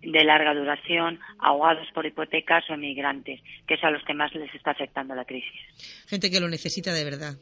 [0.00, 4.52] de larga duración, ahogados por hipotecas o emigrantes, que es a los que más les
[4.54, 5.60] está afectando la crisis.
[6.08, 7.34] Gente que lo necesita de verdad.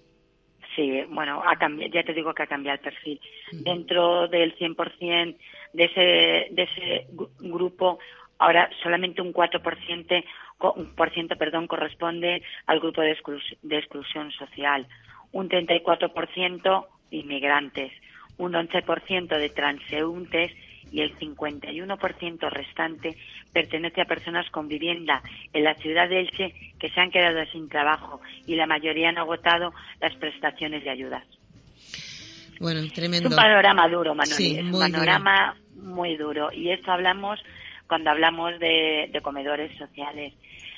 [0.75, 3.21] Sí, bueno, ha cambiado, ya te digo que ha cambiado el perfil.
[3.53, 5.37] Dentro del 100%
[5.73, 7.99] de ese, de ese gru- grupo,
[8.39, 10.25] ahora solamente un 4%
[10.59, 14.87] co- un por ciento, perdón, corresponde al grupo de, exclus- de exclusión social,
[15.33, 17.93] un 34% inmigrantes,
[18.39, 20.53] un 11% de transeúntes
[20.93, 23.17] y el 51% restante
[23.53, 25.23] pertenece a personas con vivienda.
[25.53, 29.19] En la ciudad de Elche que se han quedado sin trabajo y la mayoría han
[29.19, 31.25] agotado las prestaciones de ayudas.
[32.61, 36.53] Bueno, Es un panorama duro, Manoli, Sí, es un panorama muy duro.
[36.53, 37.41] Y esto hablamos
[37.89, 40.35] cuando hablamos de, de comedores sociales.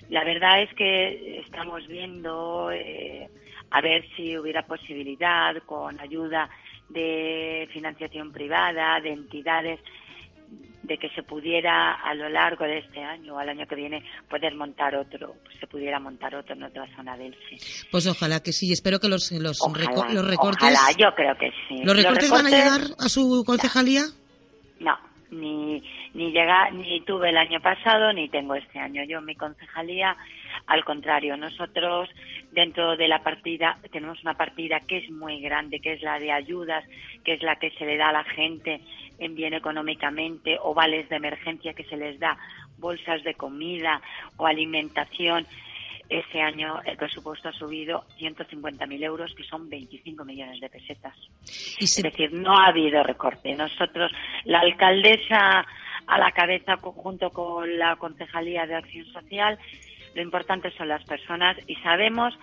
[0.09, 3.29] La verdad es que estamos viendo eh,
[3.73, 6.49] a ver si hubiera posibilidad con ayuda
[6.89, 9.81] de financiación privada, de entidades,
[10.83, 14.03] de que se pudiera a lo largo de este año o al año que viene
[14.29, 17.87] poder montar otro, se pudiera montar otro en otra zona del Elche.
[17.91, 18.73] Pues ojalá que sí.
[18.73, 20.63] Espero que los, los, Ojalá, reco- los recortes.
[20.77, 21.83] ojalá, yo creo que sí.
[21.85, 24.03] ¿Los recortes van a llegar recortes- a su concejalía?
[24.81, 24.99] No,
[25.31, 25.81] ni,
[26.15, 29.05] ni llega, ni tuve el año pasado ni tengo este año.
[29.05, 30.17] Yo mi concejalía,
[30.67, 32.09] al contrario, nosotros
[32.51, 36.33] dentro de la partida tenemos una partida que es muy grande, que es la de
[36.33, 36.85] ayudas,
[37.25, 38.81] que es la que se le da a la gente
[39.19, 42.37] en bien económicamente o vales de emergencia que se les da,
[42.79, 44.01] bolsas de comida
[44.37, 45.47] o alimentación.
[46.09, 51.17] Este año el presupuesto ha subido 150.000 euros, que son 25 millones de pesetas.
[51.79, 53.55] Y Es decir, no ha habido recorte.
[53.55, 54.13] Nosotros,
[54.45, 55.65] la alcaldesa
[56.07, 59.59] a la cabeza junto con la Concejalía de Acción Social,
[60.15, 62.35] lo importante son las personas y sabemos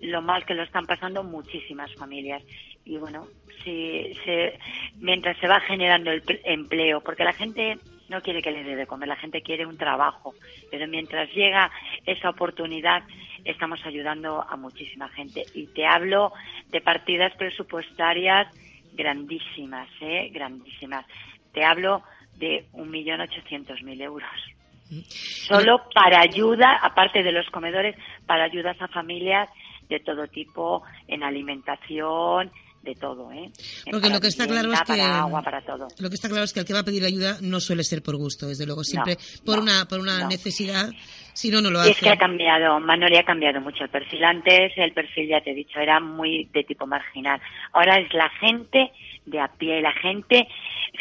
[0.00, 2.42] lo mal que lo están pasando muchísimas familias.
[2.84, 3.28] Y bueno,
[3.64, 4.58] si se,
[5.00, 8.76] mientras se va generando el pl- empleo, porque la gente no quiere que le dé
[8.76, 10.34] de comer, la gente quiere un trabajo,
[10.70, 11.70] pero mientras llega
[12.06, 13.02] esa oportunidad,
[13.44, 15.48] estamos ayudando a muchísima gente.
[15.52, 16.32] Y te hablo
[16.68, 18.46] de partidas presupuestarias
[18.92, 20.30] grandísimas, ¿eh?
[20.32, 21.04] Grandísimas.
[21.52, 22.02] Te hablo
[22.34, 24.30] de 1.800.000 euros.
[25.46, 27.96] Solo para ayuda, aparte de los comedores,
[28.26, 29.48] para ayudas a familias
[29.88, 32.50] de todo tipo, en alimentación,
[32.82, 33.50] de todo, ¿eh?
[33.90, 35.88] Porque lo que está claro es que Para agua, para todo.
[35.98, 38.02] lo que está claro es que el que va a pedir ayuda no suele ser
[38.02, 40.28] por gusto, desde luego, siempre por no, una por una no.
[40.28, 40.88] necesidad,
[41.34, 41.90] si no no lo Y hace.
[41.90, 44.22] es que ha cambiado, Manoli ha cambiado mucho el perfil.
[44.24, 47.40] Antes el perfil, ya te he dicho, era muy de tipo marginal.
[47.72, 48.92] Ahora es la gente
[49.26, 50.46] de a pie, la gente,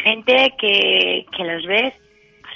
[0.04, 1.93] gente que, que los ves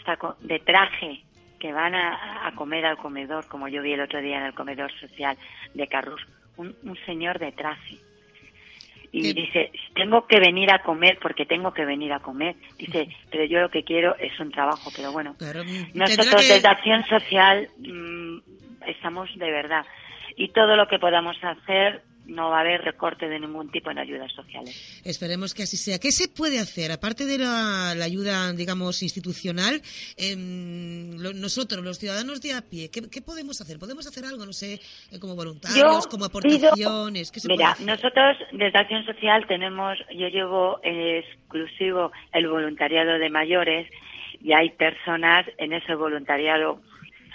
[0.05, 1.21] hasta de traje,
[1.59, 4.53] que van a, a comer al comedor, como yo vi el otro día en el
[4.53, 5.37] comedor social
[5.73, 6.21] de Carrus.
[6.57, 7.97] Un, un señor de traje.
[9.13, 9.33] Y ¿Qué?
[9.33, 12.55] dice, tengo que venir a comer porque tengo que venir a comer.
[12.77, 15.35] Dice, pero yo lo que quiero es un trabajo, pero bueno.
[15.37, 18.37] Claro, tendrá Nosotros que- desde Acción Social mm,
[18.87, 19.85] estamos de verdad.
[20.37, 23.97] Y todo lo que podamos hacer, no va a haber recorte de ningún tipo en
[23.97, 25.01] ayudas sociales.
[25.03, 25.99] Esperemos que así sea.
[25.99, 29.81] ¿Qué se puede hacer, aparte de la, la ayuda, digamos, institucional?
[30.17, 33.79] em, lo- nosotros, los ciudadanos de a pie, ¿qué, qué podemos hacer?
[33.79, 34.79] ¿Podemos hacer algo, no sé,
[35.11, 37.31] eh, como voluntarios, como pido- aportaciones?
[37.31, 37.85] ¿Qué se Mira, puede hacer?
[37.87, 43.89] nosotros desde Acción Social tenemos, yo llevo exclusivo el voluntariado de mayores
[44.41, 46.81] y hay personas en ese voluntariado.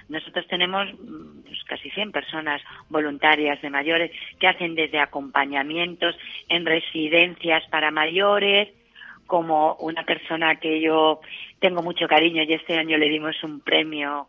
[0.09, 6.17] Nosotros tenemos mm, pues, casi 100 personas voluntarias de mayores que hacen desde acompañamientos
[6.49, 8.69] en residencias para mayores,
[9.27, 11.21] como una persona que yo
[11.59, 14.29] tengo mucho cariño y este año le dimos un premio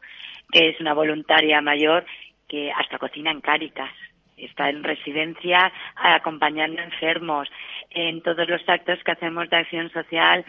[0.52, 2.06] que es una voluntaria mayor
[2.48, 3.92] que hasta cocina en Cáritas.
[4.38, 7.50] Está en residencia acompañando enfermos.
[7.90, 10.46] En todos los actos que hacemos de acción social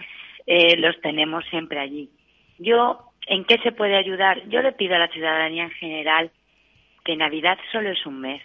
[0.46, 2.10] eh, los tenemos siempre allí.
[2.58, 4.42] Yo, ¿en qué se puede ayudar?
[4.48, 6.30] Yo le pido a la ciudadanía en general
[7.04, 8.42] que Navidad solo es un mes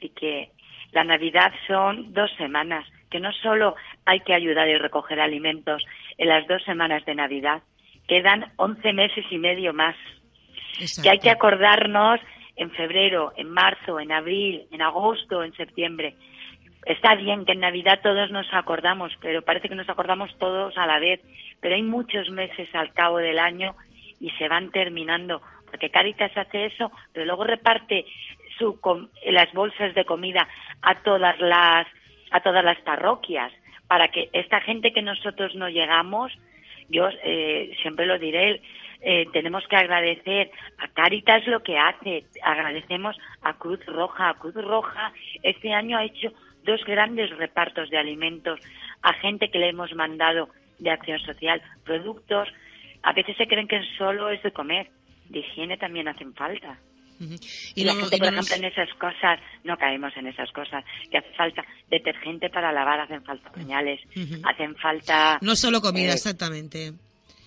[0.00, 0.50] y que
[0.92, 5.84] la Navidad son dos semanas, que no solo hay que ayudar y recoger alimentos
[6.16, 7.62] en las dos semanas de Navidad,
[8.08, 9.96] quedan once meses y medio más.
[11.02, 12.20] Que hay que acordarnos
[12.56, 16.14] en febrero, en marzo, en abril, en agosto, en septiembre.
[16.86, 20.86] Está bien que en Navidad todos nos acordamos, pero parece que nos acordamos todos a
[20.86, 21.20] la vez.
[21.60, 23.74] Pero hay muchos meses al cabo del año
[24.20, 28.04] y se van terminando, porque Caritas hace eso, pero luego reparte
[28.58, 28.78] su,
[29.24, 30.46] las bolsas de comida
[30.82, 31.86] a todas las
[32.32, 33.52] a todas las parroquias
[33.88, 36.32] para que esta gente que nosotros no llegamos,
[36.88, 38.62] yo eh, siempre lo diré,
[39.00, 44.54] eh, tenemos que agradecer a Caritas lo que hace, agradecemos a Cruz Roja, a Cruz
[44.54, 46.32] Roja este año ha hecho
[46.64, 48.60] dos grandes repartos de alimentos
[49.02, 52.48] a gente que le hemos mandado de acción social, productos,
[53.02, 54.90] a veces se creen que solo es de comer,
[55.28, 56.78] de higiene también hacen falta.
[57.74, 61.30] Y, la gente, por ejemplo, en esas cosas, no caemos en esas cosas, que hace
[61.34, 64.00] falta detergente para lavar, hacen falta pañales,
[64.44, 65.38] hacen falta...
[65.42, 66.94] No solo comida, eh, exactamente.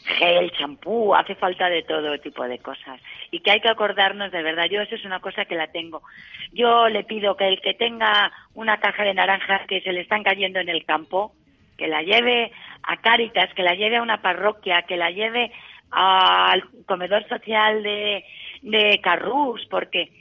[0.05, 3.01] Gel, champú, hace falta de todo tipo de cosas.
[3.31, 6.03] Y que hay que acordarnos de verdad, yo eso es una cosa que la tengo.
[6.51, 10.23] Yo le pido que el que tenga una caja de naranjas que se le están
[10.23, 11.33] cayendo en el campo,
[11.77, 12.51] que la lleve
[12.83, 15.51] a Cáritas, que la lleve a una parroquia, que la lleve
[15.91, 18.25] al comedor social de,
[18.61, 20.11] de Carrús, porque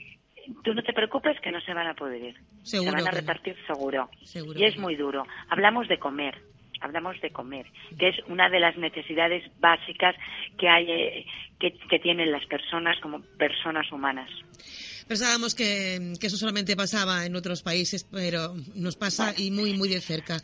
[0.63, 2.35] tú no te preocupes que no se van a poder ir.
[2.63, 4.09] se van a repartir seguro.
[4.55, 5.25] Y es muy duro.
[5.49, 6.35] Hablamos de comer,
[6.81, 7.65] hablamos de comer,
[7.97, 10.15] que es una de las necesidades básicas
[10.57, 11.25] que hay, eh,
[11.59, 14.29] que, tienen las personas como personas humanas.
[15.07, 20.01] Pensábamos que, eso solamente pasaba en otros países, pero nos pasa y muy, muy de
[20.01, 20.37] cerca.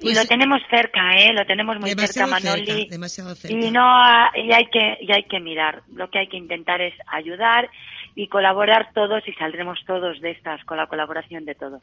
[0.00, 1.32] y lo pues tenemos cerca, ¿eh?
[1.32, 2.88] Lo tenemos muy cerca, Manoli.
[2.88, 3.56] demasiado cerca.
[3.56, 3.86] Y no,
[4.34, 5.82] y hay que, y hay que mirar.
[5.94, 7.70] Lo que hay que intentar es ayudar
[8.20, 11.80] y colaborar todos y saldremos todos de estas con la colaboración de todos.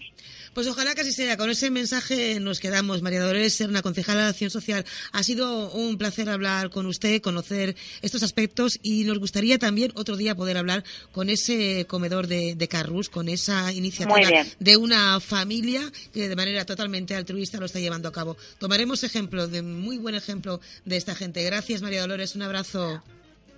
[0.54, 1.36] Pues ojalá que así sea.
[1.36, 3.02] Con ese mensaje nos quedamos.
[3.02, 4.86] María Dolores una concejala de Acción Social.
[5.14, 10.16] Ha sido un placer hablar con usted, conocer estos aspectos y nos gustaría también otro
[10.16, 15.82] día poder hablar con ese comedor de, de Carrus, con esa iniciativa de una familia
[16.14, 18.38] que de manera totalmente altruista lo está llevando a cabo.
[18.60, 21.42] Tomaremos ejemplo, de muy buen ejemplo de esta gente.
[21.44, 22.36] Gracias, María Dolores.
[22.36, 23.02] Un abrazo.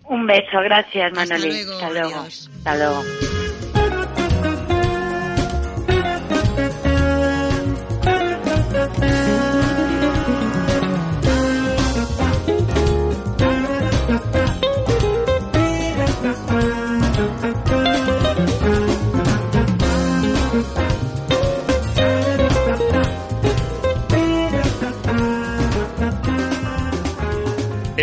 [0.06, 1.62] Un beso, gracias Manoli.
[1.62, 2.20] Hasta luego.
[2.20, 3.04] Hasta luego.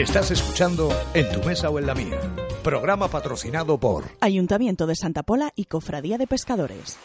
[0.07, 2.17] Estás escuchando En tu mesa o en la mía.
[2.63, 6.97] Programa patrocinado por Ayuntamiento de Santa Pola y Cofradía de Pescadores.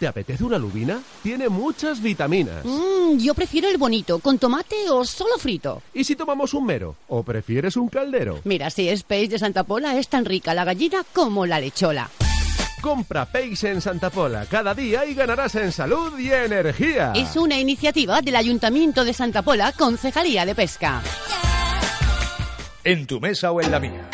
[0.00, 1.00] ¿Te apetece una lubina?
[1.22, 2.64] Tiene muchas vitaminas.
[2.64, 5.80] Mmm, yo prefiero el bonito, con tomate o solo frito.
[5.94, 6.96] ¿Y si tomamos un mero?
[7.08, 8.40] ¿O prefieres un caldero?
[8.42, 12.10] Mira, si es peix de Santa Pola, es tan rica la gallina como la lechola.
[12.82, 17.12] Compra peix en Santa Pola cada día y ganarás en salud y energía.
[17.14, 21.00] Es una iniciativa del Ayuntamiento de Santa Pola, Concejalía de Pesca
[22.84, 24.08] en tu mesa o en la mía.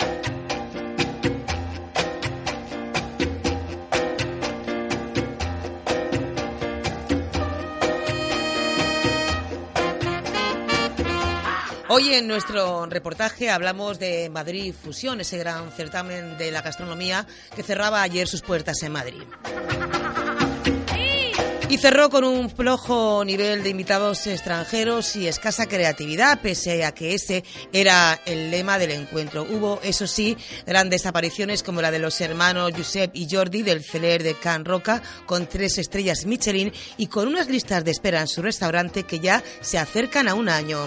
[11.89, 17.63] Hoy en nuestro reportaje hablamos de Madrid Fusión, ese gran certamen de la gastronomía que
[17.63, 19.23] cerraba ayer sus puertas en Madrid.
[21.77, 27.13] Y cerró con un flojo nivel de invitados extranjeros y escasa creatividad, pese a que
[27.13, 29.43] ese era el lema del encuentro.
[29.43, 34.23] Hubo, eso sí, grandes apariciones como la de los hermanos Josep y Jordi del Celer
[34.23, 38.41] de Can Roca, con tres estrellas Michelin y con unas listas de espera en su
[38.41, 40.79] restaurante que ya se acercan a un año.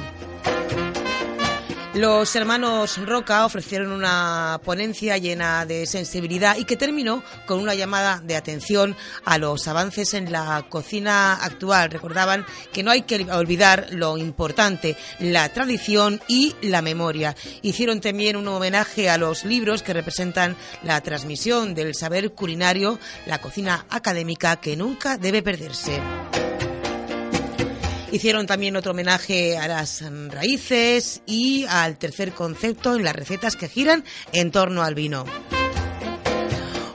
[1.95, 8.21] Los hermanos Roca ofrecieron una ponencia llena de sensibilidad y que terminó con una llamada
[8.23, 11.89] de atención a los avances en la cocina actual.
[11.89, 17.35] Recordaban que no hay que olvidar lo importante, la tradición y la memoria.
[17.63, 23.41] Hicieron también un homenaje a los libros que representan la transmisión del saber culinario, la
[23.41, 25.99] cocina académica que nunca debe perderse.
[28.11, 33.69] Hicieron también otro homenaje a las raíces y al tercer concepto en las recetas que
[33.69, 34.03] giran
[34.33, 35.25] en torno al vino.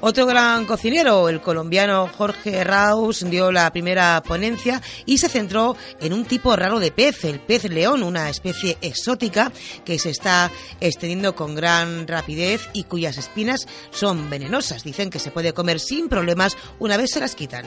[0.06, 6.12] Otro gran cocinero, el colombiano Jorge Raus, dio la primera ponencia y se centró en
[6.12, 9.50] un tipo raro de pez, el pez león, una especie exótica
[9.82, 10.50] que se está
[10.80, 14.84] extendiendo con gran rapidez y cuyas espinas son venenosas.
[14.84, 17.64] Dicen que se puede comer sin problemas una vez se las quitan.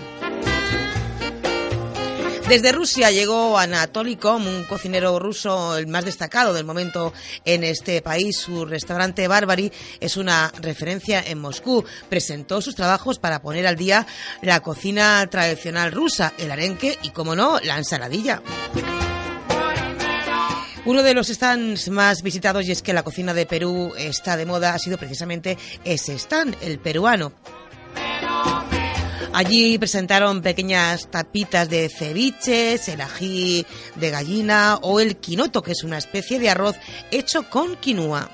[2.48, 7.12] Desde Rusia llegó Anatoly Kom, un cocinero ruso el más destacado del momento
[7.44, 8.38] en este país.
[8.38, 9.70] Su restaurante Barbary
[10.00, 11.84] es una referencia en Moscú.
[12.08, 14.08] Presentó sus trabajos para poner al día
[14.42, 18.42] la cocina tradicional rusa, el arenque y, como no, la ensaladilla.
[20.86, 24.46] Uno de los stands más visitados, y es que la cocina de Perú está de
[24.46, 27.34] moda, ha sido precisamente ese stand, el peruano.
[29.38, 35.84] Allí presentaron pequeñas tapitas de ceviches, el ají de gallina o el quinoto, que es
[35.84, 36.76] una especie de arroz
[37.12, 38.32] hecho con quinoa.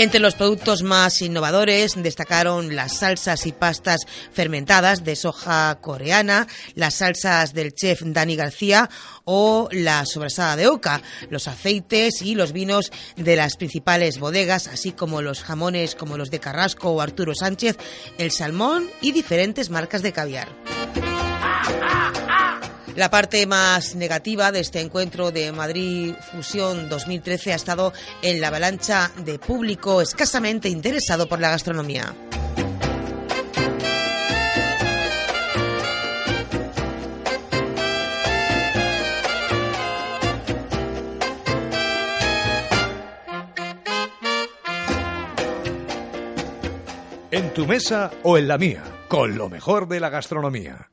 [0.00, 6.94] Entre los productos más innovadores destacaron las salsas y pastas fermentadas de soja coreana, las
[6.94, 8.88] salsas del chef Dani García
[9.24, 14.92] o la sobrasada de oca, los aceites y los vinos de las principales bodegas, así
[14.92, 17.76] como los jamones como los de Carrasco o Arturo Sánchez,
[18.16, 20.48] el salmón y diferentes marcas de caviar.
[22.96, 28.48] La parte más negativa de este encuentro de Madrid Fusión 2013 ha estado en la
[28.48, 32.14] avalancha de público escasamente interesado por la gastronomía.
[47.30, 50.88] En tu mesa o en la mía, con lo mejor de la gastronomía.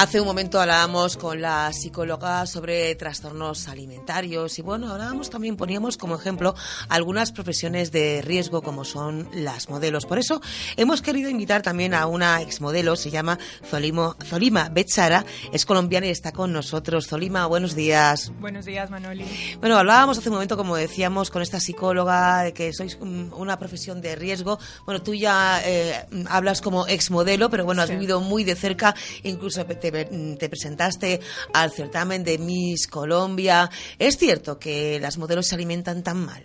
[0.00, 5.96] Hace un momento hablábamos con la psicóloga sobre trastornos alimentarios y bueno, hablábamos también, poníamos
[5.96, 6.54] como ejemplo
[6.88, 10.06] algunas profesiones de riesgo como son las modelos.
[10.06, 10.40] Por eso
[10.76, 16.10] hemos querido invitar también a una exmodelo, se llama Zolimo, Zolima Bechara, es colombiana y
[16.10, 17.08] está con nosotros.
[17.08, 18.30] Zolima, buenos días.
[18.38, 19.24] Buenos días, Manoli.
[19.58, 24.00] Bueno, hablábamos hace un momento, como decíamos, con esta psicóloga de que sois una profesión
[24.00, 24.60] de riesgo.
[24.84, 28.94] Bueno, tú ya eh, hablas como exmodelo, pero bueno, has vivido muy de cerca,
[29.24, 31.20] incluso te te, presentaste
[31.52, 33.70] al certamen de Miss Colombia.
[33.98, 36.42] ¿Es cierto que las modelos se alimentan tan mal?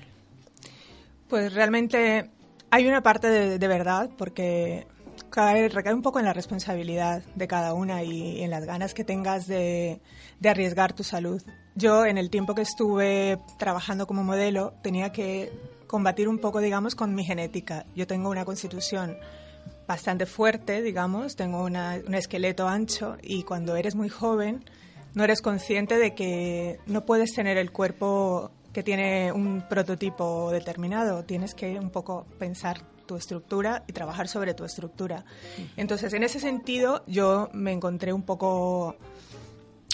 [1.28, 2.30] Pues realmente
[2.70, 4.88] hay una parte de, verdad, porque
[5.30, 9.04] cae, recae un poco en la responsabilidad de cada una y en las ganas que
[9.04, 10.02] tengas de,
[10.39, 11.41] de, arriesgar tu salud.
[11.76, 15.52] Yo, en el tiempo que estuve trabajando como modelo, tenía que
[15.88, 17.86] combatir un poco, digamos, con mi genética.
[17.96, 19.18] Yo tengo una constitución
[19.88, 24.64] bastante fuerte, digamos, tengo un esqueleto ancho y cuando eres muy joven
[25.14, 31.24] no eres consciente de que no puedes tener el cuerpo que tiene un prototipo determinado,
[31.24, 35.26] tienes que un poco pensar tu estructura y trabajar sobre tu estructura.
[35.78, 38.96] Entonces, en ese sentido, yo me encontré un poco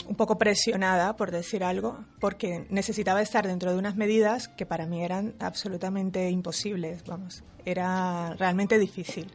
[0.08, 4.88] un poco presionada, por decir algo, porque necesitaba estar dentro de unas medidas que para
[4.88, 9.32] mí eran absolutamente imposibles, vamos, era realmente difícil.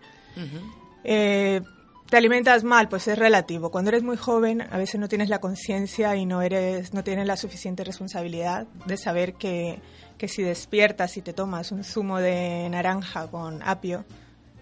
[1.05, 1.61] Eh,
[2.09, 2.89] ¿Te alimentas mal?
[2.89, 3.71] Pues es relativo.
[3.71, 7.27] Cuando eres muy joven, a veces no tienes la conciencia y no, eres, no tienes
[7.27, 9.81] la suficiente responsabilidad de saber que,
[10.19, 14.05] que si despiertas y te tomas un zumo de naranja con apio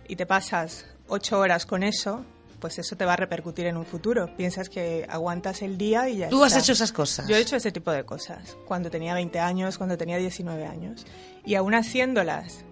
[0.09, 2.25] y te pasas ocho horas con eso,
[2.61, 4.35] pues eso te va a repercutir en un futuro.
[4.37, 7.27] Piensas que aguantas el día y ya ¿Tú has hecho esas cosas?
[7.27, 8.57] Yo he hecho ese tipo de cosas.
[8.67, 11.05] Cuando tenía 20 años, cuando tenía 19 años.
[11.45, 12.65] Y aún haciéndolas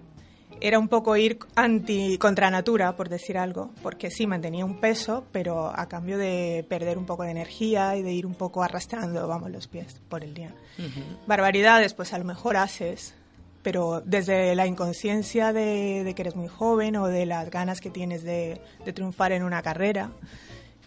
[0.60, 5.24] era un poco ir anti contra natura, por decir algo, porque sí mantenía un peso,
[5.32, 9.26] pero a cambio de perder un poco de energía y de ir un poco arrastrando,
[9.26, 10.54] vamos, los pies por el día.
[11.26, 13.14] Barbaridades, pues a lo mejor haces,
[13.62, 18.22] pero desde la inconsciencia de, que eres muy joven o de las ganas que tienes
[18.22, 18.60] de,
[18.94, 20.10] triunfar en una carrera,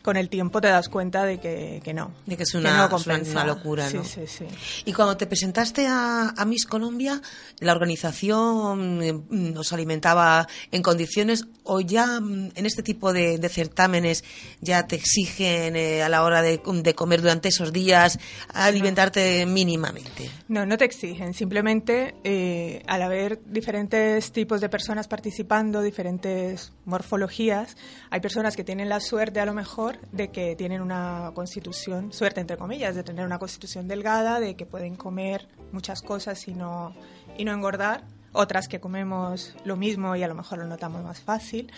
[0.04, 2.12] con el tiempo te das cuenta de que, que no.
[2.26, 3.32] De que es que una, no es una- compensa.
[3.32, 4.04] una locura, Sí, ¿no?
[4.04, 4.46] sí, sí.
[4.86, 7.22] Y cuando te presentaste a, a Miss Colombia,
[7.60, 13.38] ¿la organización eh, mm, os alimentaba en condiciones o ya mm, en este tipo de,
[13.38, 14.24] de certámenes
[14.62, 18.20] ya te exigen eh, a la hora de, de comer durante esos días
[18.54, 20.30] alimentarte mínimamente?
[20.48, 21.34] No, no te exigen.
[21.34, 27.78] Simplemente, eh, al haber diferentes tipos de personas participando, diferentes morfologías,
[28.10, 32.42] hay personas que tienen la suerte, a lo mejor, de que tienen una constitución, suerte
[32.42, 36.94] entre comillas, de tener una constitución delgada, de que pueden comer muchas cosas y no,
[37.38, 38.04] y no engordar.
[38.32, 41.72] Otras que comemos lo mismo y a lo mejor lo notamos más fácil.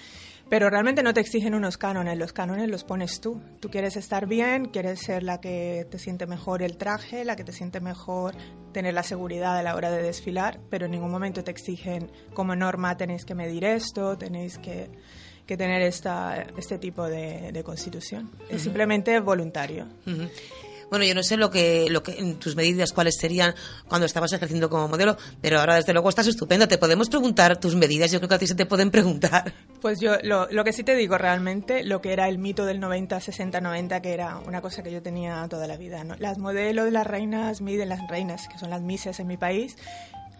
[0.47, 3.41] Pero realmente no te exigen unos cánones, los cánones los pones tú.
[3.59, 7.43] Tú quieres estar bien, quieres ser la que te siente mejor el traje, la que
[7.43, 8.35] te siente mejor
[8.71, 12.55] tener la seguridad a la hora de desfilar, pero en ningún momento te exigen como
[12.55, 14.91] norma tenéis que medir esto, tenéis que,
[15.45, 18.29] que tener esta, este tipo de, de constitución.
[18.49, 18.63] Es Ujú.
[18.65, 19.85] simplemente voluntario.
[20.07, 20.27] Ujú.
[20.87, 23.55] Bueno, yo no sé lo que, lo que en tus medidas cuáles serían
[23.87, 26.67] cuando estabas ejerciendo como modelo, pero ahora desde luego estás estupenda.
[26.67, 28.11] Te podemos preguntar tus medidas.
[28.11, 29.51] Yo creo que a ti se te pueden preguntar.
[29.81, 32.79] Pues yo lo, lo que sí te digo realmente, lo que era el mito del
[32.79, 36.03] 90, 60, 90, que era una cosa que yo tenía toda la vida.
[36.03, 36.15] ¿no?
[36.19, 39.75] Las modelos, las reinas, miden las reinas, que son las mises en mi país,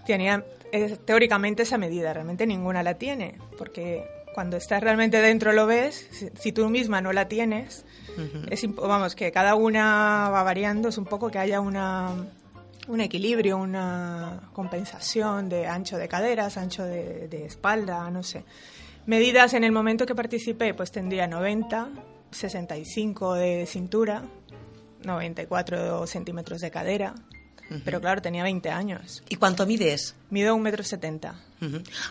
[0.05, 2.13] tenían eh, teóricamente esa medida.
[2.13, 4.05] Realmente ninguna la tiene, porque
[4.35, 7.85] cuando estás realmente dentro lo ves, si, si tú misma no la tienes,
[8.51, 12.09] es, imp- vamos, que cada una va variando, es un poco que haya una,
[12.89, 18.43] un equilibrio, una compensación de ancho de caderas, ancho de, de espalda, no sé.
[19.05, 21.87] Medidas en el momento que participé, pues tendría 90,
[22.31, 24.23] 65 de cintura,
[25.03, 27.15] 94 centímetros de cadera,
[27.83, 29.23] pero claro, tenía 20 años.
[29.29, 30.15] ¿Y cuánto mides?
[30.29, 31.35] Mido un metro setenta.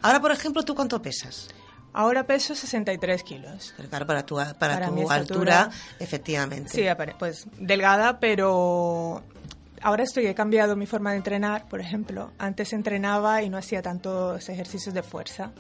[0.03, 1.49] Ahora, por ejemplo, ¿tú cuánto pesas?
[1.95, 3.73] Ahora peso 63 kilos.
[3.77, 5.71] Pero claro, para tu, para Para tu altura,
[6.01, 6.71] efectivamente.
[6.71, 6.85] Sí,
[7.19, 9.23] pues delgada, pero
[9.81, 12.33] ahora estoy, he cambiado mi forma de entrenar, por ejemplo.
[12.37, 15.53] Antes entrenaba y no hacía tantos ejercicios de fuerza.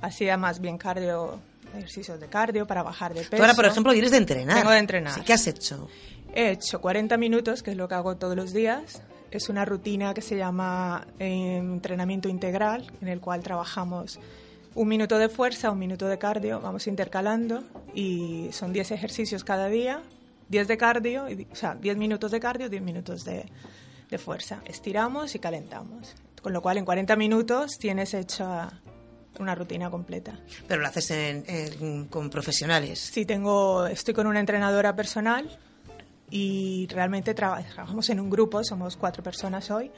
[0.00, 1.38] Hacía más bien cardio,
[1.76, 3.36] ejercicios de cardio para bajar de peso.
[3.36, 4.56] Tú ahora, por ejemplo, vienes de entrenar.
[4.56, 5.12] Vengo de entrenar.
[5.12, 5.90] Sí, ¿Qué has hecho?
[6.34, 9.02] He hecho 40 minutos, que es lo que hago todos los días.
[9.30, 14.18] Es una rutina que se llama eh, entrenamiento integral, en el cual trabajamos
[14.74, 17.62] un minuto de fuerza, un minuto de cardio, vamos intercalando
[17.94, 20.02] y son 10 ejercicios cada día,
[20.48, 23.46] 10 de cardio, o sea, 10 minutos de cardio, 10 minutos de,
[24.10, 24.62] de fuerza.
[24.66, 26.14] Estiramos y calentamos.
[26.42, 28.80] Con lo cual en 40 minutos tienes hecha
[29.38, 30.38] una rutina completa.
[30.66, 32.98] Pero lo haces en- en- con profesionales.
[32.98, 35.48] Sí, tengo, estoy con una entrenadora personal
[36.30, 39.90] y realmente traba- trabajamos en un grupo, somos cuatro personas hoy,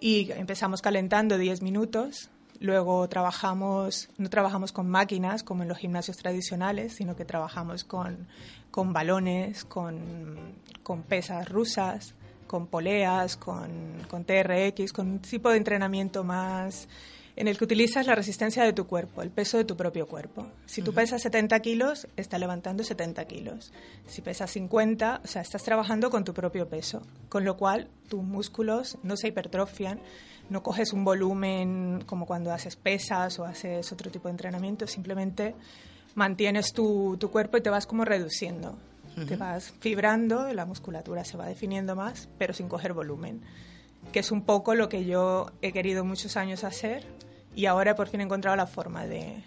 [0.00, 2.30] y empezamos calentando 10 minutos.
[2.60, 8.26] Luego trabajamos, no trabajamos con máquinas como en los gimnasios tradicionales, sino que trabajamos con,
[8.70, 12.14] con balones, con, con pesas rusas,
[12.46, 13.70] con poleas, con,
[14.08, 16.88] con TRX, con un tipo de entrenamiento más
[17.36, 20.46] en el que utilizas la resistencia de tu cuerpo, el peso de tu propio cuerpo.
[20.64, 23.72] Si tú pesas 70 kilos, está levantando 70 kilos.
[24.06, 28.22] Si pesas 50, o sea, estás trabajando con tu propio peso, con lo cual tus
[28.22, 30.00] músculos no se hipertrofian,
[30.50, 35.54] no coges un volumen como cuando haces pesas o haces otro tipo de entrenamiento, simplemente
[36.14, 38.76] mantienes tu, tu cuerpo y te vas como reduciendo.
[39.26, 43.40] Te vas fibrando, la musculatura se va definiendo más, pero sin coger volumen
[44.12, 47.04] que es un poco lo que yo he querido muchos años hacer
[47.54, 49.42] y ahora por fin he encontrado la forma de,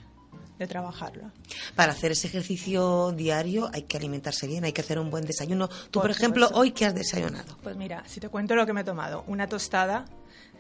[0.57, 1.31] de trabajarlo.
[1.75, 5.67] Para hacer ese ejercicio diario hay que alimentarse bien, hay que hacer un buen desayuno.
[5.67, 6.59] Tú, por, Por ejemplo, supuesto.
[6.59, 7.57] hoy, ¿qué has desayunado?
[7.63, 10.05] Pues mira, si te cuento lo que me he tomado, una tostada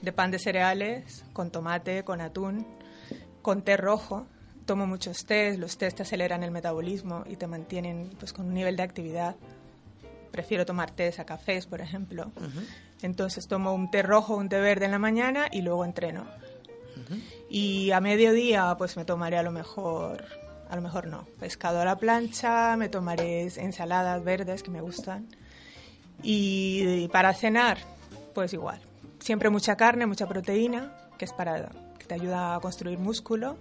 [0.01, 2.65] de pan de cereales con tomate, con atún,
[3.41, 4.27] con té rojo.
[4.65, 8.53] Tomo muchos tés, los tés te aceleran el metabolismo y te mantienen pues con un
[8.53, 9.35] nivel de actividad.
[10.31, 12.31] Prefiero tomar tés a cafés, por ejemplo.
[13.01, 16.25] Entonces tomo un té rojo, un té verde en la mañana y luego entreno.
[17.49, 20.25] Y a mediodía pues me tomaré a lo mejor,
[20.69, 25.27] a lo mejor no, pescado a la plancha, me tomaré ensaladas verdes que me gustan.
[26.21, 27.79] Y para cenar,
[28.35, 28.81] pues igual.
[29.29, 31.69] Siempre mucha carne, mucha proteína, que es para
[31.99, 33.57] que te ayuda a construir músculo.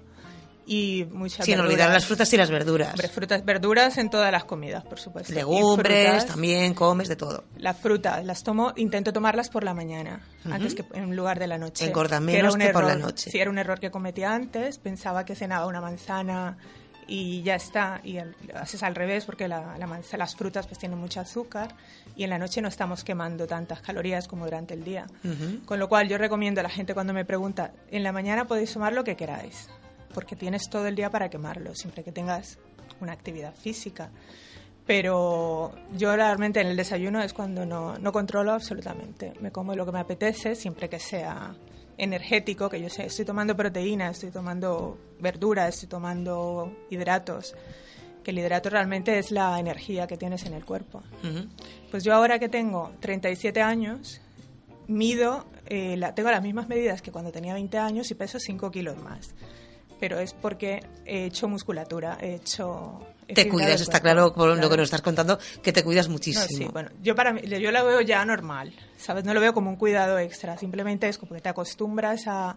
[0.66, 1.70] Y muchas Sin verduras.
[1.70, 2.92] olvidar las frutas y las verduras.
[2.92, 5.30] Hombre, frutas, verduras en todas las comidas, por supuesto.
[5.34, 6.26] Legumbres, frutas.
[6.26, 7.44] también comes de todo.
[7.58, 11.58] Las frutas las tomo, intento tomarlas por la mañana, antes que en lugar de la
[11.58, 11.84] noche.
[11.84, 13.30] Engorda Que era menos un que por la noche.
[13.30, 14.78] Sí, era un error que cometí antes.
[14.78, 16.56] Pensaba que cenaba una manzana
[17.08, 18.00] y ya está.
[18.04, 21.74] Y lo haces al revés porque la, la las frutas pues tienen mucho azúcar
[22.14, 25.06] y en la noche no estamos quemando tantas calorías como durante el día.
[25.24, 25.64] Ujú.
[25.64, 28.72] Con lo cual yo recomiendo a la gente cuando me pregunta, en la mañana podéis
[28.72, 29.68] tomar lo que queráis,
[30.12, 32.58] porque tienes todo el día para quemarlo, siempre que tengas
[33.00, 34.10] una actividad física.
[34.86, 39.34] Pero yo realmente en el desayuno es cuando no, no controlo absolutamente.
[39.40, 41.54] Me como lo que me apetece, siempre que sea
[41.98, 47.54] energético, que yo sé, estoy tomando proteínas, estoy tomando verduras, estoy tomando hidratos,
[48.22, 51.02] que el hidrato realmente es la energía que tienes en el cuerpo.
[51.90, 54.20] Pues yo ahora que tengo 37 años,
[54.86, 58.70] mido, eh, la, tengo las mismas medidas que cuando tenía 20 años y peso 5
[58.70, 59.34] kilos más.
[60.00, 63.00] Pero es porque he hecho musculatura, he hecho...
[63.26, 66.12] he Te cuidas, está claro por lo que nos estás contando, que te cuidas No,
[66.12, 66.46] muchísimo.
[66.46, 69.24] sí, bueno, yo para mí, yo la veo ya normal, ¿sabes?
[69.24, 72.56] No lo veo como un cuidado extra, simplemente es como que te acostumbras a,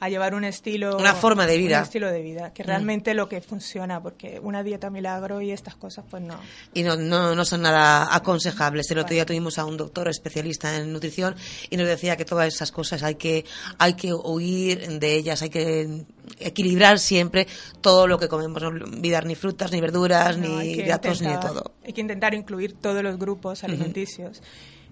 [0.00, 0.96] a llevar un estilo...
[0.96, 1.78] Una forma de vida.
[1.78, 2.66] Un estilo de vida, que Mm.
[2.66, 6.40] realmente lo que funciona, porque una dieta milagro y estas cosas, pues no.
[6.72, 8.90] y no, no, no son nada aconsejables.
[8.90, 11.36] El otro día tuvimos a un doctor especialista en nutrición
[11.68, 13.44] y nos decía que todas esas cosas hay que,
[13.78, 16.04] hay que huir de ellas, hay que
[16.38, 17.46] equilibrar siempre
[17.80, 21.38] todo lo que comemos, no olvidar ni frutas, ni verduras, No, ni hidratos, ni de
[21.38, 21.72] todo.
[21.84, 24.40] Hay que intentar incluir todos los grupos alimenticios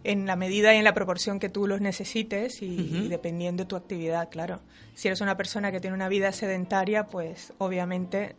[0.05, 2.97] en la medida y en la proporción que tú los necesites y, Ujú.
[3.05, 4.61] y dependiendo de tu actividad, claro.
[4.95, 8.35] Si eres una persona que tiene una vida sedentaria, pues obviamente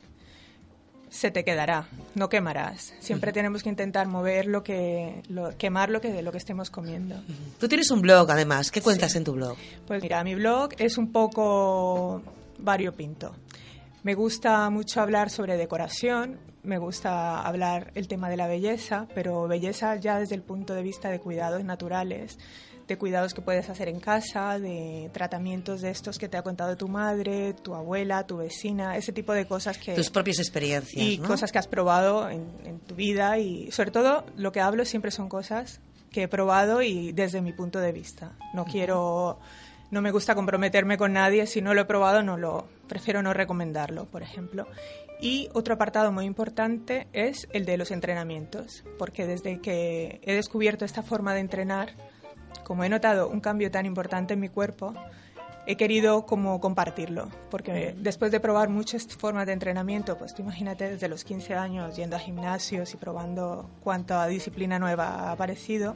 [1.10, 2.94] se te quedará, no quemarás.
[3.00, 7.16] Siempre tenemos que intentar mover lo que, lo- quemar lo que, lo que estemos comiendo.
[7.60, 8.70] Tú tienes un blog, además.
[8.70, 9.58] ¿Qué cuentas en tu blog?
[9.88, 12.22] Pues mira, mi blog es un poco
[12.60, 13.34] variopinto.
[14.04, 19.48] Me gusta mucho hablar sobre decoración, me gusta hablar el tema de la belleza, pero
[19.48, 22.38] belleza ya desde el punto de vista de cuidados naturales,
[22.88, 26.78] de cuidados que puedes hacer en casa, de tratamientos de estos que te ha contado
[26.78, 29.96] tu madre, tu abuela, tu vecina, ese tipo de cosas que...
[29.96, 31.28] Tus propias experiencias, Y ¿no?
[31.28, 35.12] cosas que has probado en, en tu vida y sobre todo lo que hablo siempre
[35.12, 38.32] son cosas que he probado y desde mi punto de vista.
[38.54, 39.40] No quiero,
[39.92, 43.34] no me gusta comprometerme con nadie, si no lo he probado no lo, prefiero no
[43.34, 44.68] recomendarlo, por ejemplo.
[45.22, 50.84] Y otro apartado muy importante es el de los entrenamientos, porque desde que he descubierto
[50.84, 51.94] esta forma de entrenar,
[52.66, 54.94] como he notado un cambio tan importante en mi cuerpo,
[55.66, 60.90] he querido como compartirlo, porque después de probar muchas formas de entrenamiento, pues tú imagínate
[60.90, 65.96] desde los 15 años yendo a gimnasios y probando cuánta disciplina nueva ha aparecido,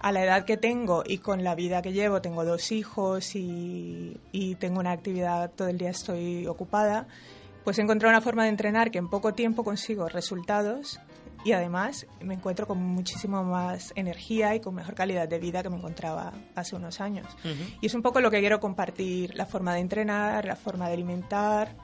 [0.00, 4.16] a la edad que tengo y con la vida que llevo, tengo dos hijos y,
[4.32, 7.06] y tengo una actividad, todo el día estoy ocupada,
[7.64, 11.00] pues he encontrado una forma de entrenar que en poco tiempo consigo resultados
[11.44, 15.70] y además me encuentro con muchísimo más energía y con mejor calidad de vida que
[15.70, 17.26] me encontraba hace unos años.
[17.80, 20.94] Y es un poco lo que quiero compartir, la forma de entrenar, la forma de
[20.94, 21.76] alimentar,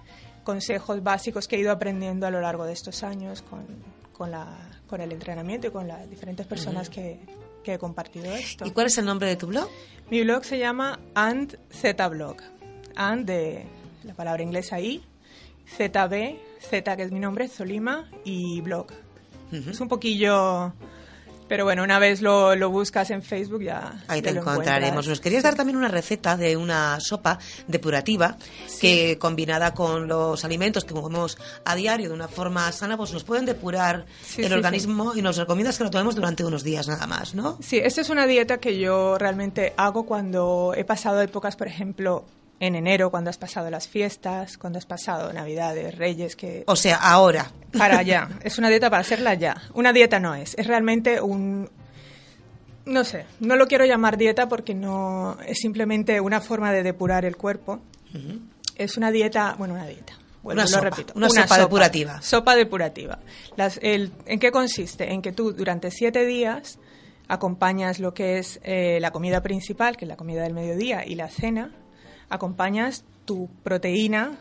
[0.42, 3.64] consejos básicos que he ido aprendiendo a lo largo de estos años con,
[4.12, 4.48] con, la,
[4.88, 6.94] con el entrenamiento y con las diferentes personas Ujú.
[6.94, 7.20] que,
[7.62, 8.66] que he compartido esto.
[8.66, 9.68] ¿Y cuál es el nombre de tu blog?
[10.10, 12.36] Mi blog se llama And Z Blog.
[12.96, 13.66] And de
[14.04, 15.02] la palabra inglesa I,
[15.76, 18.88] ZB, Z que es mi nombre, Zolima y blog.
[19.52, 20.72] Es un poquillo...
[21.52, 24.02] Pero bueno, una vez lo, lo buscas en Facebook ya.
[24.08, 25.06] Ahí ya te lo encontraremos.
[25.06, 27.38] Nos querías dar también una receta de una sopa
[27.68, 28.38] depurativa
[28.80, 31.36] que combinada con los alimentos que comemos
[31.66, 35.20] a diario de una forma sana, pues nos pueden depurar Sí, el sí, organismo y
[35.20, 37.58] nos recomiendas que lo tomemos durante unos días nada más, ¿no?
[37.60, 42.24] Sí, esta es una dieta que yo realmente hago cuando he pasado épocas, por ejemplo,
[42.64, 46.62] en enero, cuando has pasado las fiestas, cuando has pasado Navidades, Reyes, que...
[46.68, 47.50] O sea, ahora.
[47.76, 48.28] Para allá.
[48.44, 49.60] Es una dieta para hacerla ya.
[49.74, 50.54] Una dieta no es.
[50.56, 51.68] Es realmente un...
[52.84, 57.24] No sé, no lo quiero llamar dieta porque no es simplemente una forma de depurar
[57.24, 57.80] el cuerpo.
[58.76, 60.14] Es una dieta, bueno, una dieta.
[60.42, 61.12] Bueno, Una lo repito.
[61.16, 62.20] una sopa depurativa.
[62.22, 63.18] Sopa depurativa.
[63.56, 65.12] Las- el- ¿En qué consiste?
[65.12, 66.78] En que tú durante siete días
[67.28, 71.14] acompañas lo que es eh, la comida principal, que es la comida del mediodía, y
[71.14, 71.72] la cena,
[72.32, 74.38] acompañas tu proteína,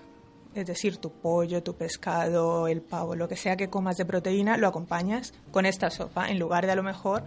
[0.55, 4.57] es decir, tu pollo, tu pescado, el pavo, lo que sea que comas de proteína,
[4.57, 7.23] lo acompañas con esta sopa, en lugar de a lo mejor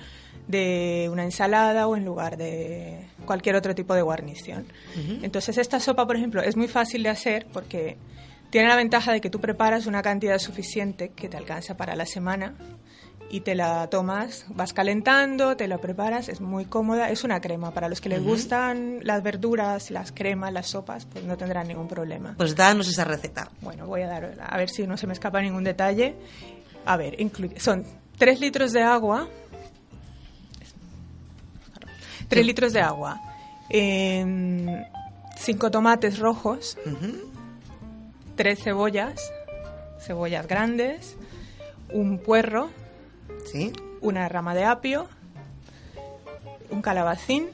[0.49, 4.67] de una ensalada o en lugar de cualquier otro tipo de guarnición.
[5.23, 7.97] Entonces esta sopa, por ejemplo, es muy fácil de hacer porque
[8.51, 12.07] tiene la ventaja de que tú preparas una cantidad suficiente que te alcanza para la
[12.07, 12.55] semana
[13.35, 17.73] y te la tomas, vas calentando, te la preparas, es muy cómoda, es una crema.
[17.73, 21.89] Para los que les gustan las verduras, las cremas, las sopas, pues no tendrán ningún
[21.89, 22.35] problema.
[22.37, 23.51] Pues danos esa receta.
[23.61, 26.15] Bueno, voy a dar, a ver si no se me escapa ningún detalle.
[26.85, 27.17] A ver,
[27.57, 27.85] son
[28.19, 29.29] 3 litros de agua.
[32.29, 33.21] 3 litros de agua.
[33.69, 36.79] 5 tomates rojos.
[38.37, 39.21] 3 cebollas.
[39.99, 41.17] Cebollas grandes.
[41.93, 42.71] Un puerro.
[43.51, 43.73] ¿Sí?
[44.01, 45.09] Una rama de apio.
[46.71, 47.49] Un calabacín.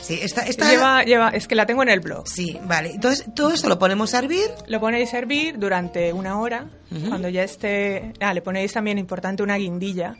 [0.00, 0.70] Sí, esta, esta...
[0.70, 2.26] Lleva, lleva, es que la tengo en el blog.
[2.28, 2.92] Sí, vale.
[2.92, 4.48] Entonces, todo esto lo ponemos a hervir.
[4.68, 6.66] Lo ponéis a hervir durante una hora.
[7.08, 8.12] Cuando ya esté...
[8.20, 10.16] Ah, le ponéis también, importante, una guindilla.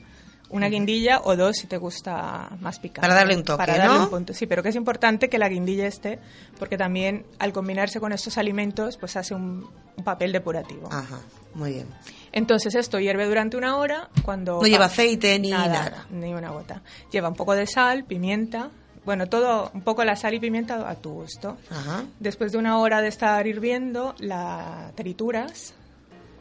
[0.51, 3.03] Una guindilla o dos si te gusta más picante.
[3.03, 4.05] Para darle un toque, Para darle ¿no?
[4.05, 4.33] un punto.
[4.35, 6.19] Sí, pero que es importante que la guindilla esté,
[6.59, 10.89] porque también al combinarse con estos alimentos, pues hace un, un papel depurativo.
[10.91, 11.21] Ajá,
[11.55, 11.87] muy bien.
[12.33, 14.09] Entonces esto hierve durante una hora.
[14.25, 16.07] Cuando No lleva aceite ni nada.
[16.11, 16.83] Ni una gota.
[17.11, 18.71] Lleva un poco de sal, pimienta.
[19.05, 21.57] Bueno, todo, un poco la sal y pimienta a tu gusto.
[21.71, 22.05] Ajá.
[22.21, 25.75] Después de una hora de estar hirviendo, la trituras.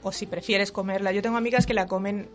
[0.04, 1.12] O si prefieres comerla.
[1.12, 2.30] Yo tengo amigas que la comen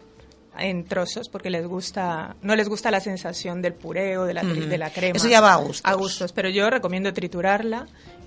[0.59, 4.43] en trozos porque les gusta no les gusta la sensación del puré o de la,
[4.43, 4.55] Ujú.
[4.67, 5.83] de la crema Eso ya va a gustos.
[5.91, 7.87] a gustos pero yo recomiendo triturarla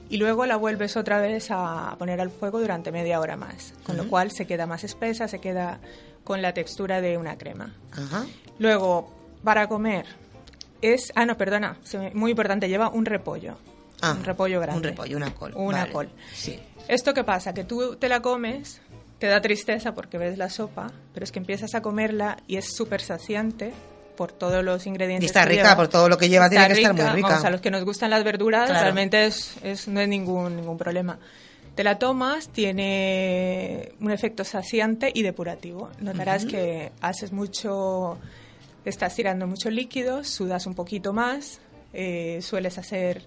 [0.09, 3.95] y luego la vuelves otra vez a poner al fuego durante media hora más con
[3.97, 4.09] lo Ujú.
[4.11, 5.80] cual se queda más espesa se queda
[6.23, 8.26] con la textura de una crema Ajá.
[8.59, 9.13] luego
[9.43, 10.05] para comer
[10.82, 11.78] es ah no perdona
[12.13, 13.57] muy importante lleva un repollo
[14.01, 15.53] Ah, un repollo grande Un repollo, una col.
[15.55, 15.91] una Vale.
[15.93, 16.59] col Sí.
[16.89, 17.53] ¿Esto qué pasa?
[17.53, 18.82] Que tú te la comes,
[19.20, 22.74] te da tristeza porque ves la sopa, pero es que empiezas a comerla y es
[22.76, 23.74] súper saciante
[24.18, 25.24] por todos los ingredientes.
[25.24, 25.76] Y está que rica, lleva.
[25.76, 27.28] por todo lo que lleva, tiene que estar muy rica.
[27.30, 28.82] Vamos, a los que nos gustan las verduras, Claro.
[28.84, 31.20] realmente es, es- no es ningún, ningún problema.
[31.76, 35.89] Te la tomas, tiene un efecto saciante y depurativo.
[35.99, 38.18] Notarás que haces mucho,
[38.86, 41.59] estás tirando mucho líquido, sudas un poquito más,
[41.93, 43.24] eh, sueles hacer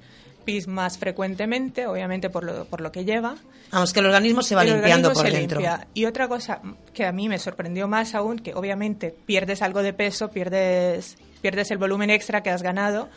[0.46, 3.36] pis más frecuentemente, obviamente por lo, por lo que lleva.
[3.70, 5.60] Vamos, que el organismo se va El limpiando por se dentro.
[5.60, 5.86] limpia.
[5.94, 6.60] Y otra cosa
[6.92, 11.70] que a mí me sorprendió más aún, que obviamente pierdes algo de peso, pierdes, pierdes
[11.70, 13.08] el volumen extra que has ganado,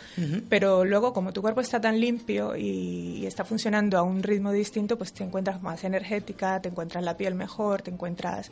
[0.50, 4.98] pero luego como tu cuerpo está tan limpio y está funcionando a un ritmo distinto,
[4.98, 8.52] pues te encuentras más energética, te encuentras la piel mejor, te encuentras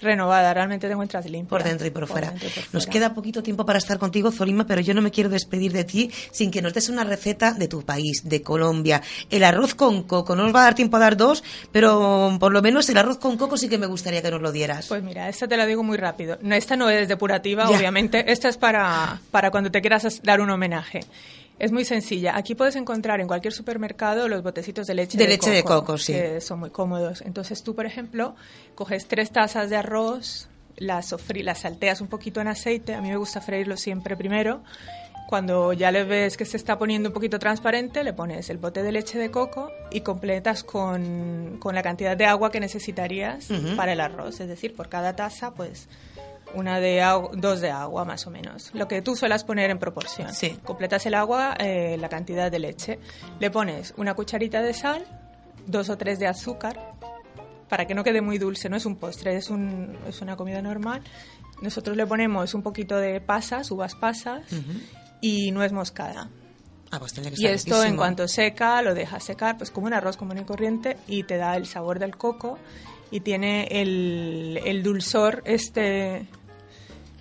[0.00, 1.48] renovada, realmente te encuentras limpia.
[1.48, 2.30] Por dentro y por, fuera.
[2.30, 2.92] dentro y por Nos fuera.
[2.92, 6.10] queda poquito tiempo para estar contigo, Zolima, pero yo no me quiero despedir de ti
[6.32, 9.02] sin que nos des una receta de tu país, de Colombia.
[9.30, 11.42] El arroz con coco, no nos va a dar tiempo a dar dos,
[11.72, 14.52] pero por lo menos el arroz con coco sí que me gustaría que nos lo
[14.52, 14.86] dieras.
[14.88, 16.38] Pues mira, esta te la digo muy rápido.
[16.42, 17.76] No, esta no es depurativa, Ya.
[17.76, 18.30] obviamente.
[18.30, 21.00] Esta es para, para cuando te quieras as- dar un homenaje.
[21.58, 22.36] Es muy sencilla.
[22.36, 25.96] Aquí puedes encontrar en cualquier supermercado los botecitos de leche De de, leche de coco,
[25.96, 26.12] sí.
[26.12, 27.22] Que son muy cómodos.
[27.22, 28.34] Entonces tú, por ejemplo,
[28.74, 32.94] coges tres tazas de arroz, las, sofrí, las salteas un poquito en aceite.
[32.94, 34.62] A mí me gusta freírlo siempre primero.
[35.28, 38.82] Cuando ya le ves que se está poniendo un poquito transparente, le pones el bote
[38.82, 43.94] de leche de coco y completas con, con la cantidad de agua que necesitarías para
[43.94, 44.38] el arroz.
[44.38, 45.88] Es decir, por cada taza, pues
[46.54, 47.02] una de
[47.34, 48.70] dos de agua más o menos.
[48.74, 50.32] Lo que tú suelas poner en proporción.
[50.34, 50.58] Sí.
[50.64, 52.98] Completas el agua, eh, la cantidad de leche.
[53.40, 55.06] Le pones una cucharita de sal,
[55.66, 56.94] dos o tres de azúcar,
[57.68, 58.68] para que no quede muy dulce.
[58.68, 61.02] No es un postre, es, un, es una comida normal.
[61.62, 64.42] Nosotros le ponemos un poquito de pasas, uvas pasas
[65.20, 66.28] y nuez moscada.
[66.90, 69.94] Ah, pues tiene que Y esto en cuanto seca, lo dejas secar, pues como un
[69.94, 72.58] arroz común y corriente y te da el sabor del coco
[73.10, 76.26] y tiene el, el dulzor este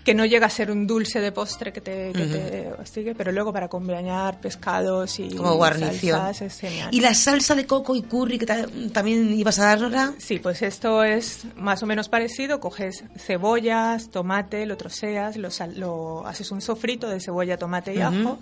[0.03, 3.31] que no llega a ser un dulce de postre que te, que te hostigue, pero
[3.31, 6.19] luego para acompañar pescados y Como guarnición.
[6.19, 6.89] salsas es genial.
[6.91, 10.13] ¿Y la salsa de coco y curry que ta- también ibas a darla?
[10.19, 12.59] Sí, pues esto es más o menos parecido.
[12.59, 18.37] Coges cebollas, tomate, lo troceas, lo, lo haces un sofrito de cebolla, tomate y ajo.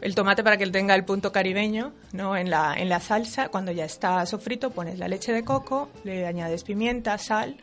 [0.00, 2.36] El tomate para que él tenga el punto caribeño ¿no?
[2.36, 3.48] en, la, en la salsa.
[3.48, 7.56] Cuando ya está sofrito, pones la leche de coco, le añades pimienta, sal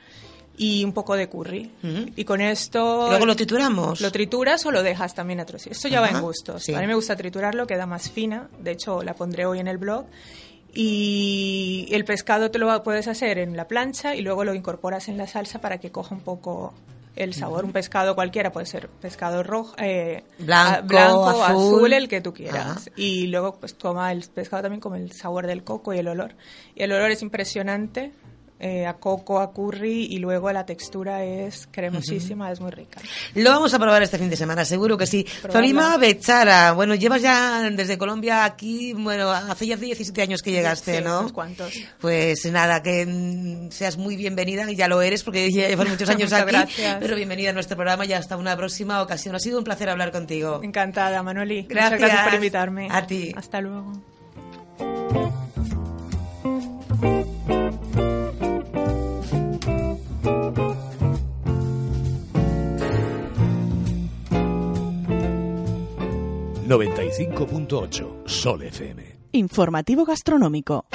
[0.55, 1.71] y un poco de curry.
[1.83, 2.11] Ujú.
[2.15, 3.05] Y con esto...
[3.07, 4.01] ¿Y luego lo trituramos?
[4.01, 5.77] Lo trituras o lo dejas también a trocitos.
[5.77, 6.63] Esto ya va en gustos.
[6.63, 6.73] sí.
[6.73, 8.49] A mí me gusta triturarlo, queda más fina.
[8.59, 10.05] De hecho, la pondré hoy en el blog.
[10.73, 15.17] Y el pescado te lo puedes hacer en la plancha y luego lo incorporas en
[15.17, 16.73] la salsa para que coja un poco
[17.17, 17.65] el sabor.
[17.65, 21.43] Un pescado cualquiera, puede ser pescado rojo, eh, Blanco, azul.
[21.43, 22.65] azul, el que tú quieras.
[22.65, 22.81] Ajá.
[22.95, 26.35] Y luego pues toma el pescado también como el sabor del coco y el olor.
[26.75, 28.13] Y el olor es impresionante.
[28.59, 32.99] Eh, a coco, a curry y luego la textura es cremosísima, es muy rica.
[33.35, 35.25] Lo vamos a probar este fin de semana, seguro que sí.
[35.51, 40.97] Zolima Bechara, bueno, llevas ya desde Colombia aquí, bueno, hace ya 17 años que llegaste,
[40.97, 41.19] Sí, ¿no?
[41.19, 41.71] unos cuantos.
[41.99, 46.09] Pues nada, que mm, seas muy bienvenida, y ya lo eres porque ya llevas muchos
[46.09, 46.97] años aquí, gracias.
[46.99, 49.35] pero bienvenida a nuestro programa y hasta una próxima ocasión.
[49.35, 50.61] Ha sido un placer hablar contigo.
[50.63, 51.63] Encantada, Manoli.
[51.63, 51.91] Gracias.
[51.93, 52.87] Muchas gracias por invitarme.
[52.91, 53.31] A ti.
[53.35, 53.93] Hasta luego.
[67.07, 69.17] 95.8 Sol FM.
[69.31, 70.85] Informativo gastronómico.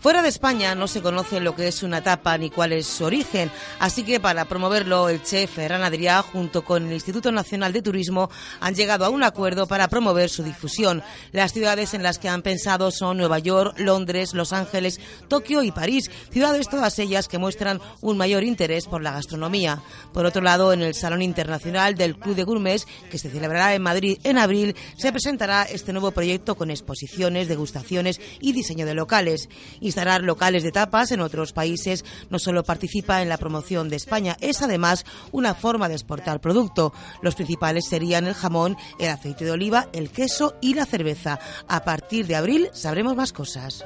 [0.00, 3.04] Fuera de España no se conoce lo que es una tapa ni cuál es su
[3.04, 7.82] origen, así que para promoverlo el chef Ferran Adrià junto con el Instituto Nacional de
[7.82, 8.30] Turismo
[8.60, 11.02] han llegado a un acuerdo para promover su difusión.
[11.32, 15.70] Las ciudades en las que han pensado son Nueva York, Londres, Los Ángeles, Tokio y
[15.70, 19.82] París, ciudades todas ellas que muestran un mayor interés por la gastronomía.
[20.14, 23.82] Por otro lado, en el Salón Internacional del Club de Gourmets, que se celebrará en
[23.82, 29.50] Madrid en abril, se presentará este nuevo proyecto con exposiciones, degustaciones y diseño de locales.
[29.90, 34.36] Instalar locales de tapas en otros países no solo participa en la promoción de España,
[34.40, 36.92] es además una forma de exportar producto.
[37.22, 41.40] Los principales serían el jamón, el aceite de oliva, el queso y la cerveza.
[41.66, 43.84] A partir de abril sabremos más cosas.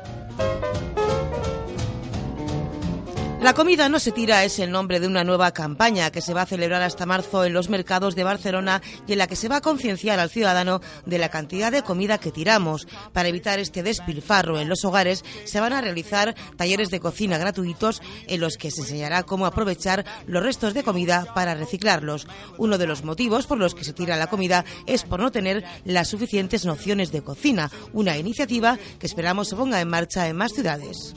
[3.44, 6.40] La comida no se tira es el nombre de una nueva campaña que se va
[6.40, 9.56] a celebrar hasta marzo en los mercados de Barcelona y en la que se va
[9.56, 12.88] a concienciar al ciudadano de la cantidad de comida que tiramos.
[13.12, 18.00] Para evitar este despilfarro en los hogares se van a realizar talleres de cocina gratuitos
[18.28, 22.26] en los que se enseñará cómo aprovechar los restos de comida para reciclarlos.
[22.56, 25.62] Uno de los motivos por los que se tira la comida es por no tener
[25.84, 30.54] las suficientes nociones de cocina, una iniciativa que esperamos se ponga en marcha en más
[30.54, 31.12] ciudades.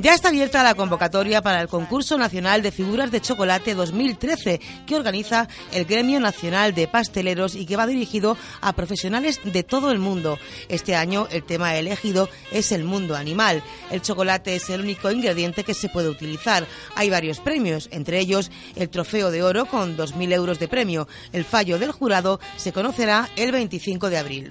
[0.00, 4.96] Ya está abierta la convocatoria para el Concurso Nacional de Figuras de Chocolate 2013 que
[4.96, 9.98] organiza el Gremio Nacional de Pasteleros y que va dirigido a profesionales de todo el
[9.98, 10.38] mundo.
[10.68, 13.62] Este año el tema elegido es el mundo animal.
[13.90, 16.66] El chocolate es el único ingrediente que se puede utilizar.
[16.96, 21.08] Hay varios premios, entre ellos el Trofeo de Oro con 2.000 euros de premio.
[21.32, 24.50] El fallo del jurado se conocerá el 25 de abril.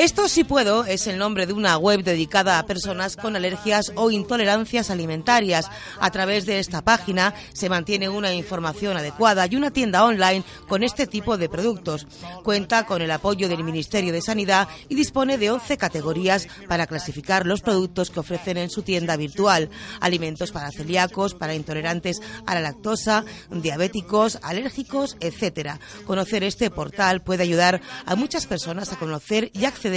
[0.00, 4.10] Esto sí puedo es el nombre de una web dedicada a personas con alergias o
[4.10, 5.68] intolerancias alimentarias.
[6.00, 10.84] A través de esta página se mantiene una información adecuada y una tienda online con
[10.84, 12.06] este tipo de productos.
[12.42, 17.44] Cuenta con el apoyo del Ministerio de Sanidad y dispone de 11 categorías para clasificar
[17.44, 19.68] los productos que ofrecen en su tienda virtual.
[20.00, 25.72] Alimentos para celíacos, para intolerantes a la lactosa, diabéticos, alérgicos, etc.
[26.06, 29.89] Conocer este portal puede ayudar a muchas personas a conocer y acceder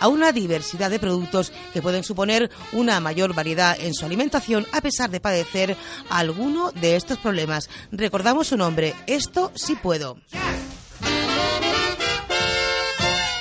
[0.00, 4.80] a una diversidad de productos que pueden suponer una mayor variedad en su alimentación a
[4.80, 5.76] pesar de padecer
[6.10, 7.70] alguno de estos problemas.
[7.92, 10.18] Recordamos su nombre, Esto sí puedo.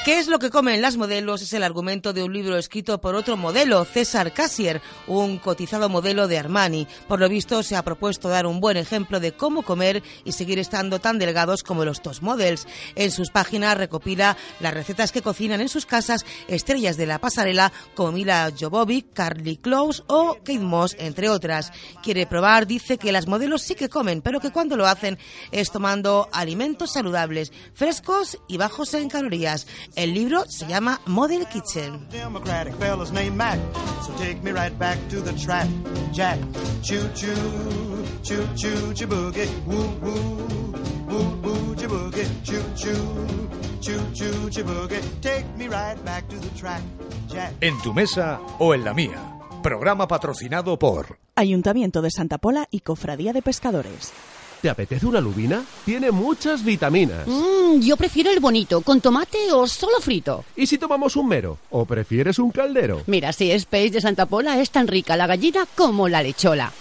[0.05, 1.41] ¿Qué es lo que comen las modelos?
[1.41, 6.27] Es el argumento de un libro escrito por otro modelo, César Cassier, un cotizado modelo
[6.27, 6.87] de Armani.
[7.07, 10.59] Por lo visto, se ha propuesto dar un buen ejemplo de cómo comer y seguir
[10.59, 12.67] estando tan delgados como los top models.
[12.93, 17.73] En sus páginas recopila las recetas que cocinan en sus casas estrellas de la pasarela
[17.95, 21.73] como Mila Jovovic, Carly Close o Kate Moss, entre otras.
[22.03, 25.17] Quiere probar, dice que las modelos sí que comen, pero que cuando lo hacen
[25.51, 29.65] es tomando alimentos saludables, frescos y bajos en calorías.
[29.95, 32.07] El libro se llama Model Kitchen.
[47.61, 49.39] En tu mesa o en la mía.
[49.63, 54.13] Programa patrocinado por Ayuntamiento de Santa Pola y Cofradía de Pescadores.
[54.61, 55.63] ¿Te apetece una lubina?
[55.85, 57.27] Tiene muchas vitaminas.
[57.27, 60.43] Mmm, yo prefiero el bonito, con tomate o solo frito.
[60.55, 61.57] ¿Y si tomamos un mero?
[61.69, 63.03] ¿O prefieres un caldero?
[63.07, 66.71] Mira, si es peix de Santa Pola, es tan rica la gallina como la lechola.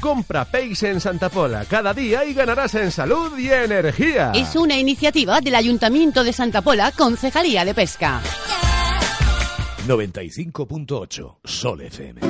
[0.00, 4.32] Compra peix en Santa Pola cada día y ganarás en salud y energía.
[4.34, 8.20] Es una iniciativa del Ayuntamiento de Santa Pola, Concejalía de Pesca.
[9.86, 12.20] 95.8 Sol FM.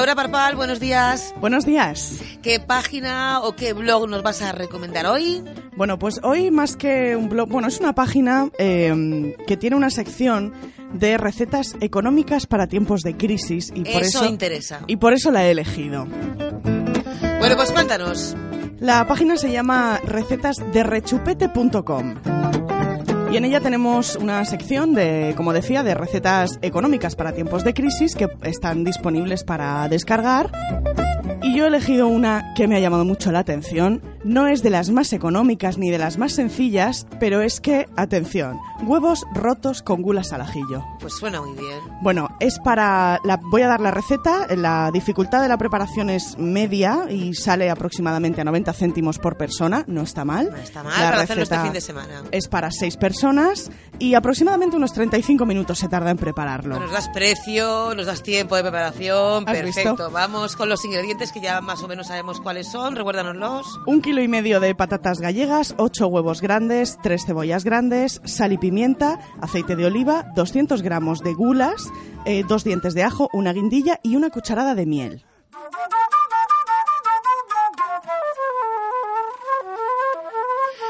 [0.00, 1.34] Laura Parpal, buenos días.
[1.42, 2.22] Buenos días.
[2.40, 5.44] ¿Qué página o qué blog nos vas a recomendar hoy?
[5.76, 9.90] Bueno, pues hoy más que un blog, bueno, es una página eh, que tiene una
[9.90, 10.54] sección
[10.94, 14.80] de recetas económicas para tiempos de crisis y por Eso eso interesa.
[14.86, 16.06] y por eso la he elegido.
[16.06, 18.34] Bueno, pues cuéntanos.
[18.78, 22.49] La página se llama recetasderrechupete.com.
[23.30, 27.74] Y en ella tenemos una sección de, como decía, de recetas económicas para tiempos de
[27.74, 30.50] crisis que están disponibles para descargar.
[31.40, 34.70] Y yo he elegido una que me ha llamado mucho la atención, No es de
[34.70, 40.02] las más económicas ni de las más sencillas, pero es que, atención, huevos rotos con
[40.02, 40.84] gulas al ajillo.
[41.00, 41.78] Pues suena muy bien.
[42.02, 43.18] Bueno, es para.
[43.24, 44.46] La, voy a dar la receta.
[44.54, 49.84] La dificultad de la preparación es media y sale aproximadamente a 90 céntimos por persona.
[49.86, 50.50] No está mal.
[50.50, 52.22] No está mal para hacerlo este fin de semana.
[52.30, 56.78] Es para seis personas y aproximadamente unos 35 minutos se tarda en prepararlo.
[56.78, 59.44] Nos das precio, nos das tiempo de preparación.
[59.48, 59.90] ¿Has Perfecto.
[59.90, 60.10] visto?
[60.10, 62.96] Vamos con los ingredientes que ya más o menos sabemos cuáles son.
[62.96, 63.80] Recuérdanoslos.
[63.86, 68.58] Un kilo y medio de patatas gallegas, 8 huevos grandes, 3 cebollas grandes, sal y
[68.58, 71.86] pimienta, aceite de oliva, 200 gramos de gulas,
[72.24, 75.24] eh, dos dientes de ajo, una guindilla y una cucharada de miel.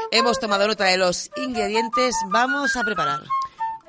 [0.09, 2.15] Hemos tomado nota de los ingredientes.
[2.31, 3.19] Vamos a preparar.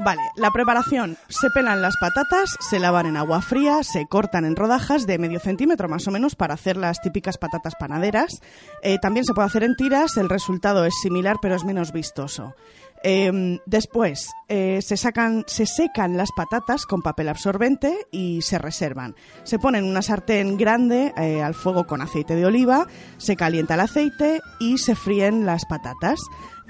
[0.04, 1.16] Vale, la preparación.
[1.28, 5.38] Se pelan las patatas, se lavan en agua fría, se cortan en rodajas de medio
[5.38, 8.40] centímetro más o menos para hacer las típicas patatas panaderas.
[8.82, 12.56] Eh, también se puede hacer en tiras, el resultado es similar pero es menos vistoso.
[13.04, 19.14] Eh, después eh, se, sacan, se secan las patatas con papel absorbente y se reservan.
[19.44, 22.86] Se pone en una sartén grande eh, al fuego con aceite de oliva,
[23.16, 26.20] se calienta el aceite y se fríen las patatas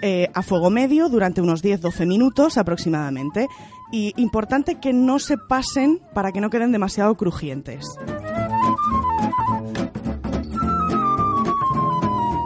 [0.00, 3.48] eh, a fuego medio durante unos 10-12 minutos aproximadamente.
[3.92, 7.84] Y importante que no se pasen para que no queden demasiado crujientes.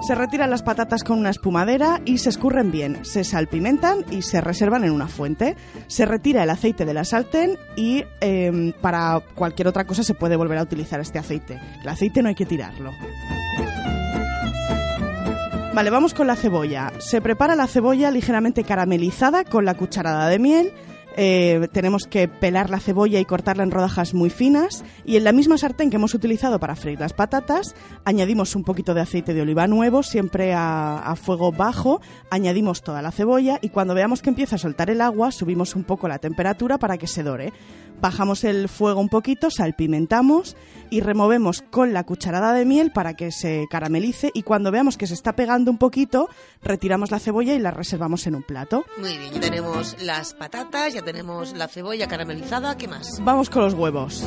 [0.06, 3.04] Se retiran las patatas con una espumadera y se escurren bien.
[3.04, 5.56] Se salpimentan y se reservan en una fuente.
[5.88, 10.36] Se retira el aceite de la sartén y eh, para cualquier otra cosa se puede
[10.36, 11.60] volver a utilizar este aceite.
[11.82, 12.92] El aceite no hay que tirarlo.
[15.74, 16.92] Vale, vamos con la cebolla.
[16.98, 20.72] Se prepara la cebolla ligeramente caramelizada con la cucharada de miel.
[21.16, 24.84] Eh, tenemos que pelar la cebolla y cortarla en rodajas muy finas.
[25.04, 28.94] Y en la misma sartén que hemos utilizado para freír las patatas, añadimos un poquito
[28.94, 32.00] de aceite de oliva nuevo, siempre a, a fuego bajo.
[32.30, 35.84] Añadimos toda la cebolla y cuando veamos que empieza a soltar el agua, subimos un
[35.84, 37.52] poco la temperatura para que se dore.
[38.00, 40.56] Bajamos el fuego un poquito, salpimentamos
[40.90, 45.06] y removemos con la cucharada de miel para que se caramelice y cuando veamos que
[45.06, 46.28] se está pegando un poquito,
[46.62, 48.84] retiramos la cebolla y la reservamos en un plato.
[48.98, 52.76] Muy bien, ya tenemos las patatas, ya tenemos la cebolla caramelizada.
[52.76, 53.20] ¿Qué más?
[53.22, 54.24] Vamos con los huevos.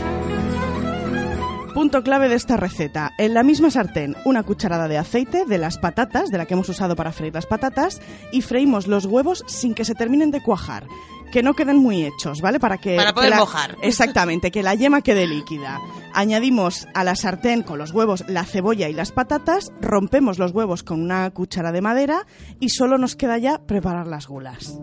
[1.74, 3.12] Punto clave de esta receta.
[3.18, 6.68] En la misma sartén, una cucharada de aceite de las patatas, de la que hemos
[6.70, 8.02] usado para freír las patatas,
[8.32, 10.86] y freímos los huevos sin que se terminen de cuajar.
[11.32, 12.60] Que no queden muy hechos, ¿vale?
[12.60, 12.96] Para que.
[12.96, 13.78] Para poder que la- mojar.
[13.84, 15.80] Exactamente, que la yema quede líquida.
[16.14, 20.82] Añadimos a la sartén con los huevos la cebolla y las patatas, rompemos los huevos
[20.84, 22.26] con una cuchara de madera
[22.60, 24.80] y solo nos queda ya preparar las gulas.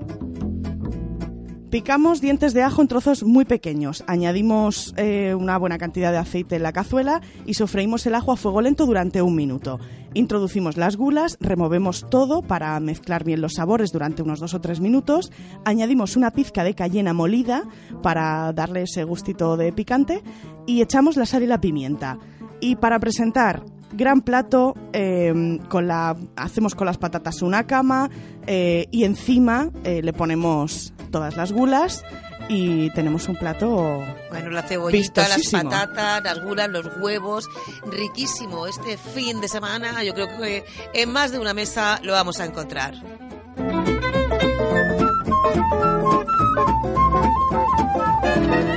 [1.71, 6.55] Picamos dientes de ajo en trozos muy pequeños, añadimos eh, una buena cantidad de aceite
[6.55, 9.81] en la cazuela y sofreímos el ajo a fuego lento durante un minuto.
[10.15, 14.79] Introducimos las gulas, removemos todo para mezclar bien los sabores durante unos dos o tres
[14.79, 15.33] minutos,
[15.65, 17.65] añadimos una pizca de cayena molida
[18.01, 20.23] para darle ese gustito de picante
[20.67, 22.19] y echamos la sal y la pimienta.
[22.61, 28.11] Y para presentar gran plato, eh, con la, hacemos con las patatas una cama
[28.47, 32.05] eh, y encima eh, le ponemos todas las gulas
[32.49, 37.49] y tenemos un plato Bueno, la cebollita, las patatas, las gulas, los huevos,
[37.91, 38.67] riquísimo.
[38.67, 40.65] Este fin de semana yo creo que
[40.95, 42.95] en más de una mesa lo vamos a encontrar.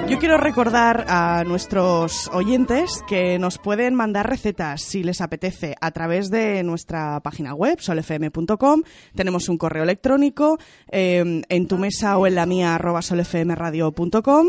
[0.09, 5.91] Yo quiero recordar a nuestros oyentes que nos pueden mandar recetas si les apetece a
[5.91, 8.81] través de nuestra página web solfm.com.
[9.13, 10.57] Tenemos un correo electrónico
[10.91, 14.47] eh, en tu mesa o en la mía arroba solfmradio.com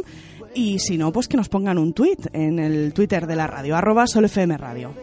[0.55, 3.77] y si no, pues que nos pongan un tweet en el Twitter de la radio
[3.77, 4.95] arroba solfmradio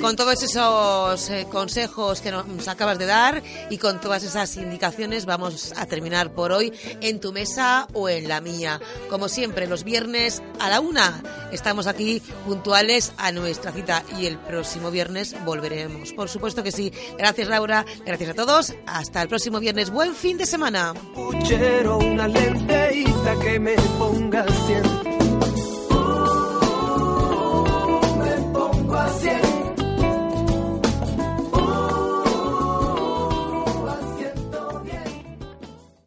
[0.00, 5.26] con todos esos eh, consejos que nos acabas de dar y con todas esas indicaciones
[5.26, 8.80] vamos a terminar por hoy en tu mesa o en la mía.
[9.08, 11.22] Como siempre, los viernes a la una
[11.52, 16.12] estamos aquí puntuales a nuestra cita y el próximo viernes volveremos.
[16.12, 16.92] Por supuesto que sí.
[17.18, 18.74] Gracias Laura, gracias a todos.
[18.86, 19.90] Hasta el próximo viernes.
[19.90, 20.94] Buen fin de semana.
[21.16, 24.46] Una lenteita que me ponga a